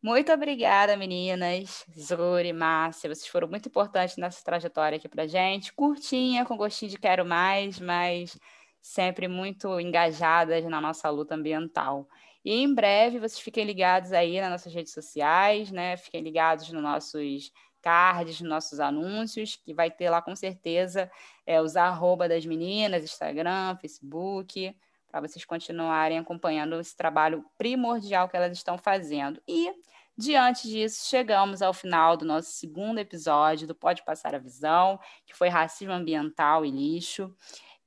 Muito 0.00 0.32
obrigada, 0.32 0.96
meninas. 0.96 1.84
Zuri, 1.98 2.52
Márcia, 2.52 3.12
vocês 3.12 3.26
foram 3.26 3.48
muito 3.48 3.68
importantes 3.68 4.16
nessa 4.16 4.44
trajetória 4.44 4.96
aqui 4.96 5.08
pra 5.08 5.26
gente. 5.26 5.72
Curtinha, 5.72 6.44
com 6.44 6.56
gostinho 6.56 6.92
de 6.92 6.98
quero 6.98 7.26
mais, 7.26 7.80
mas 7.80 8.38
sempre 8.80 9.26
muito 9.26 9.80
engajadas 9.80 10.64
na 10.66 10.80
nossa 10.80 11.10
luta 11.10 11.34
ambiental. 11.34 12.08
E 12.44 12.52
em 12.52 12.72
breve 12.72 13.18
vocês 13.18 13.40
fiquem 13.40 13.64
ligados 13.64 14.12
aí 14.12 14.40
nas 14.40 14.50
nossas 14.50 14.72
redes 14.72 14.92
sociais, 14.92 15.72
né? 15.72 15.96
Fiquem 15.96 16.22
ligados 16.22 16.70
nos 16.70 16.82
nossos 16.82 17.50
cards, 17.82 18.40
nos 18.40 18.48
nossos 18.48 18.78
anúncios, 18.78 19.56
que 19.56 19.74
vai 19.74 19.90
ter 19.90 20.10
lá 20.10 20.22
com 20.22 20.36
certeza 20.36 21.10
é, 21.44 21.60
os 21.60 21.76
arroba 21.76 22.28
das 22.28 22.46
meninas, 22.46 23.02
Instagram, 23.02 23.76
Facebook, 23.80 24.74
para 25.10 25.20
vocês 25.20 25.44
continuarem 25.44 26.18
acompanhando 26.18 26.78
esse 26.80 26.96
trabalho 26.96 27.44
primordial 27.56 28.28
que 28.28 28.36
elas 28.36 28.56
estão 28.56 28.76
fazendo. 28.76 29.42
E, 29.48 29.72
diante 30.16 30.68
disso, 30.68 31.08
chegamos 31.08 31.62
ao 31.62 31.72
final 31.72 32.16
do 32.16 32.24
nosso 32.24 32.50
segundo 32.52 32.98
episódio 32.98 33.66
do 33.66 33.74
Pode 33.74 34.04
Passar 34.04 34.34
a 34.34 34.38
Visão, 34.38 34.98
que 35.26 35.34
foi 35.34 35.48
racismo 35.48 35.92
ambiental 35.92 36.64
e 36.64 36.70
lixo. 36.70 37.34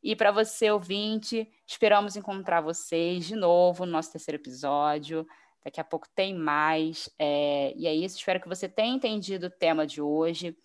E 0.04 0.16
para 0.16 0.32
você, 0.32 0.72
ouvinte, 0.72 1.48
esperamos 1.66 2.16
encontrar 2.16 2.62
vocês 2.62 3.26
de 3.26 3.36
novo 3.36 3.86
no 3.86 3.92
nosso 3.92 4.12
terceiro 4.12 4.42
episódio. 4.42 5.28
Daqui 5.64 5.80
a 5.80 5.84
pouco 5.84 6.08
tem 6.16 6.34
mais. 6.34 7.08
É... 7.20 7.72
E 7.76 7.86
é 7.86 7.94
isso. 7.94 8.18
Espero 8.18 8.42
que 8.42 8.48
você 8.48 8.68
tenha 8.68 8.96
entendido 8.96 9.46
o 9.46 9.52
tema 9.52 9.86
de 9.86 10.02
hoje 10.02 10.58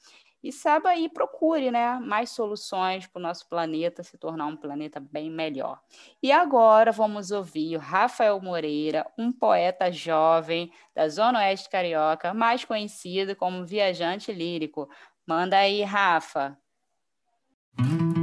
e 0.46 0.52
saiba 0.52 0.90
aí, 0.90 1.08
procure 1.08 1.70
né, 1.70 1.98
mais 1.98 2.30
soluções 2.30 3.06
para 3.06 3.18
o 3.18 3.22
nosso 3.22 3.48
planeta 3.48 4.02
se 4.02 4.16
tornar 4.16 4.46
um 4.46 4.56
planeta 4.56 5.00
bem 5.00 5.30
melhor. 5.30 5.80
E 6.22 6.30
agora 6.30 6.92
vamos 6.92 7.30
ouvir 7.30 7.76
o 7.76 7.80
Rafael 7.80 8.40
Moreira, 8.40 9.06
um 9.18 9.32
poeta 9.32 9.90
jovem 9.90 10.70
da 10.94 11.08
Zona 11.08 11.40
Oeste 11.40 11.68
Carioca, 11.68 12.32
mais 12.32 12.64
conhecido 12.64 13.34
como 13.34 13.66
viajante 13.66 14.32
lírico. 14.32 14.88
Manda 15.26 15.56
aí, 15.56 15.82
Rafa. 15.82 16.56
mente 17.78 18.15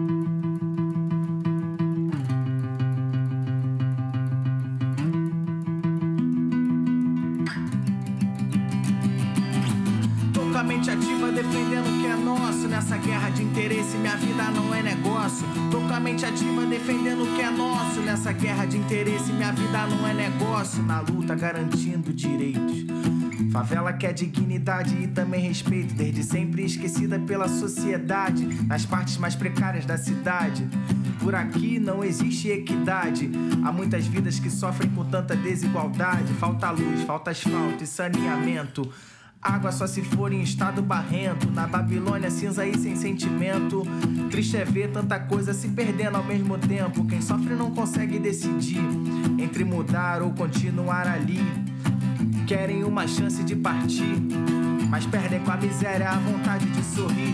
é. 12.65 12.67
Nessa 12.67 12.97
guerra 12.97 13.30
de 13.30 13.43
interesse, 13.43 13.97
minha 13.97 14.15
vida 14.15 14.43
não 14.52 14.73
é 14.73 14.82
negócio. 14.82 15.45
Tô 15.71 15.80
com 15.82 15.93
a 15.93 15.99
mente 15.99 16.26
ativa 16.26 16.65
defendendo 16.65 17.23
o 17.23 17.36
que 17.36 17.41
é 17.41 17.49
nosso. 17.49 18.02
Nessa 18.02 18.32
guerra 18.32 18.65
de 18.65 18.78
interesse, 18.78 19.32
minha 19.32 19.52
vida 19.52 19.88
não 19.88 20.08
é 20.08 20.13
negócio. 20.13 20.82
Na 20.84 20.99
luta 21.02 21.36
garantindo 21.36 22.13
direitos. 22.13 22.86
Favela 23.52 23.93
quer 23.93 24.13
dignidade 24.13 24.97
e 25.04 25.08
também 25.08 25.41
respeito, 25.41 25.93
desde 25.93 26.23
sempre 26.23 26.65
esquecida 26.65 27.19
pela 27.19 27.47
sociedade, 27.47 28.45
nas 28.65 28.84
partes 28.84 29.17
mais 29.17 29.36
precárias 29.36 29.86
da 29.86 29.95
cidade. 29.95 30.67
Por 31.19 31.36
aqui 31.36 31.80
não 31.80 32.04
existe 32.04 32.49
equidade. 32.49 33.30
Há 33.63 33.71
muitas 33.71 34.08
vidas 34.08 34.39
que 34.39 34.49
sofrem 34.49 34.89
com 34.89 35.06
tanta 35.06 35.36
desigualdade. 35.36 36.34
Falta 36.34 36.71
luz, 36.71 37.04
falta 37.04 37.30
asfalto 37.32 37.84
e 37.84 37.88
saneamento. 37.88 38.91
Água 39.43 39.71
só 39.71 39.86
se 39.86 40.01
for 40.01 40.32
em 40.32 40.41
estado 40.41 40.82
barrento. 40.82 41.51
Na 41.51 41.67
Babilônia, 41.67 42.32
cinza 42.32 42.65
e 42.65 42.77
sem 42.77 42.95
sentimento. 42.95 43.84
Triste 44.32 44.58
é 44.58 44.63
ver 44.63 44.91
tanta 44.91 45.19
coisa 45.19 45.53
se 45.53 45.67
perdendo 45.67 46.15
ao 46.15 46.23
mesmo 46.23 46.58
tempo. 46.58 47.06
Quem 47.06 47.21
sofre 47.21 47.53
não 47.53 47.71
consegue 47.71 48.19
decidir 48.19 48.84
entre 49.38 49.63
mudar 49.63 50.21
ou 50.21 50.32
continuar 50.32 51.08
ali. 51.08 51.41
Querem 52.47 52.84
uma 52.84 53.08
chance 53.08 53.43
de 53.43 53.56
partir 53.56 54.21
mas 54.93 55.08
perdem 55.08 55.39
com 55.39 55.49
a 55.49 55.58
miséria 55.58 56.08
a 56.08 56.19
vontade 56.19 56.67
de 56.67 56.84
sorrir. 56.84 57.34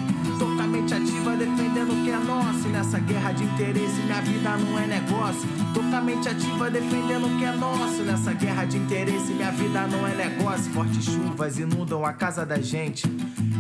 Mente 0.90 1.04
ativa 1.04 1.38
defendendo 1.38 1.92
o 1.92 2.04
que 2.04 2.10
é 2.10 2.18
nosso. 2.18 2.68
E 2.68 2.72
nessa 2.72 3.00
guerra 3.00 3.32
de 3.32 3.44
interesse, 3.44 4.02
minha 4.02 4.22
vida 4.22 4.58
não 4.58 4.80
é 4.80 4.88
negócio. 4.88 5.48
Tô 5.72 5.82
com 5.82 5.96
a 5.96 6.02
mente 6.02 6.28
ativa 6.28 6.72
defendendo 6.72 7.28
o 7.28 7.38
que 7.38 7.46
é 7.46 7.52
nosso. 7.52 8.02
Nessa 8.02 8.34
guerra 8.34 8.66
de 8.66 8.78
interesse, 8.78 9.32
minha 9.34 9.52
vida 9.52 9.86
não 9.86 10.08
é 10.08 10.16
negócio. 10.16 10.72
Fortes 10.72 11.06
chuvas 11.06 11.60
inundam 11.60 12.04
a 12.04 12.12
casa 12.12 12.44
da 12.44 12.60
gente. 12.60 13.08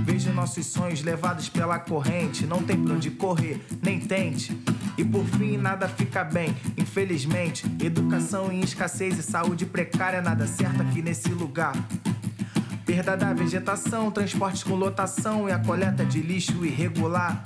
Vejo 0.05 0.33
nossos 0.33 0.65
sonhos 0.65 1.03
levados 1.03 1.47
pela 1.49 1.77
corrente. 1.77 2.47
Não 2.47 2.63
tem 2.63 2.81
pra 2.81 2.95
onde 2.95 3.11
correr, 3.11 3.63
nem 3.79 3.99
tente. 3.99 4.59
E 4.97 5.05
por 5.05 5.23
fim, 5.23 5.55
nada 5.55 5.87
fica 5.87 6.23
bem, 6.23 6.57
infelizmente. 6.75 7.63
Educação 7.79 8.51
em 8.51 8.61
escassez 8.61 9.19
e 9.19 9.21
saúde 9.21 9.67
precária, 9.67 10.19
nada 10.19 10.47
certo 10.47 10.81
aqui 10.81 11.03
nesse 11.03 11.29
lugar. 11.29 11.73
Perda 12.89 13.15
da 13.15 13.31
vegetação, 13.35 14.09
transportes 14.09 14.63
com 14.63 14.73
lotação 14.73 15.47
e 15.47 15.51
a 15.51 15.59
coleta 15.59 16.03
de 16.03 16.21
lixo 16.21 16.65
irregular. 16.65 17.43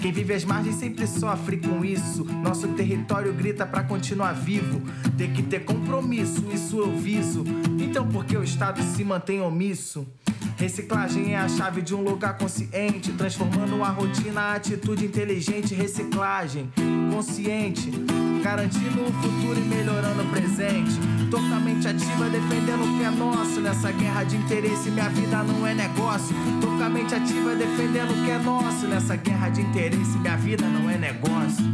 Quem 0.00 0.12
vive 0.12 0.32
às 0.32 0.44
margens 0.44 0.76
sempre 0.76 1.04
sofre 1.04 1.56
com 1.56 1.84
isso. 1.84 2.22
Nosso 2.22 2.68
território 2.68 3.32
grita 3.32 3.66
para 3.66 3.82
continuar 3.82 4.34
vivo. 4.34 4.80
Tem 5.18 5.32
que 5.32 5.42
ter 5.42 5.64
compromisso, 5.64 6.44
isso 6.54 6.78
eu 6.78 6.96
viso. 6.96 7.42
Então 7.76 8.06
por 8.06 8.24
que 8.24 8.36
o 8.36 8.44
Estado 8.44 8.80
se 8.84 9.02
mantém 9.02 9.40
omisso? 9.40 10.06
Reciclagem 10.56 11.34
é 11.34 11.38
a 11.38 11.48
chave 11.48 11.82
de 11.82 11.92
um 11.92 12.00
lugar 12.00 12.38
consciente, 12.38 13.10
transformando 13.14 13.82
a 13.82 13.88
rotina 13.88 14.42
a 14.42 14.54
atitude 14.54 15.06
inteligente. 15.06 15.74
Reciclagem 15.74 16.70
consciente, 17.12 17.90
garantindo 18.44 19.02
o 19.02 19.12
futuro 19.12 19.58
e 19.58 19.62
melhorando 19.62 20.22
o 20.22 20.30
presente. 20.30 21.13
Tô 21.34 21.40
com 21.40 21.52
a 21.52 21.58
mente 21.58 21.88
ativa 21.88 22.30
defendendo 22.30 22.84
o 22.84 22.96
que 22.96 23.02
é 23.02 23.10
nosso. 23.10 23.60
Nessa 23.60 23.90
guerra 23.90 24.22
de 24.22 24.36
interesse, 24.36 24.88
minha 24.88 25.08
vida 25.08 25.42
não 25.42 25.66
é 25.66 25.74
negócio. 25.74 26.32
Tô 26.60 26.68
com 26.68 26.80
a 26.80 26.88
mente 26.88 27.12
ativa 27.12 27.56
defendendo 27.56 28.12
o 28.12 28.24
que 28.24 28.30
é 28.30 28.38
nosso. 28.38 28.86
Nessa 28.86 29.16
guerra 29.16 29.48
de 29.48 29.62
interesse, 29.62 30.16
minha 30.16 30.36
vida 30.36 30.64
não 30.68 30.88
é 30.88 30.96
negócio. 30.96 31.64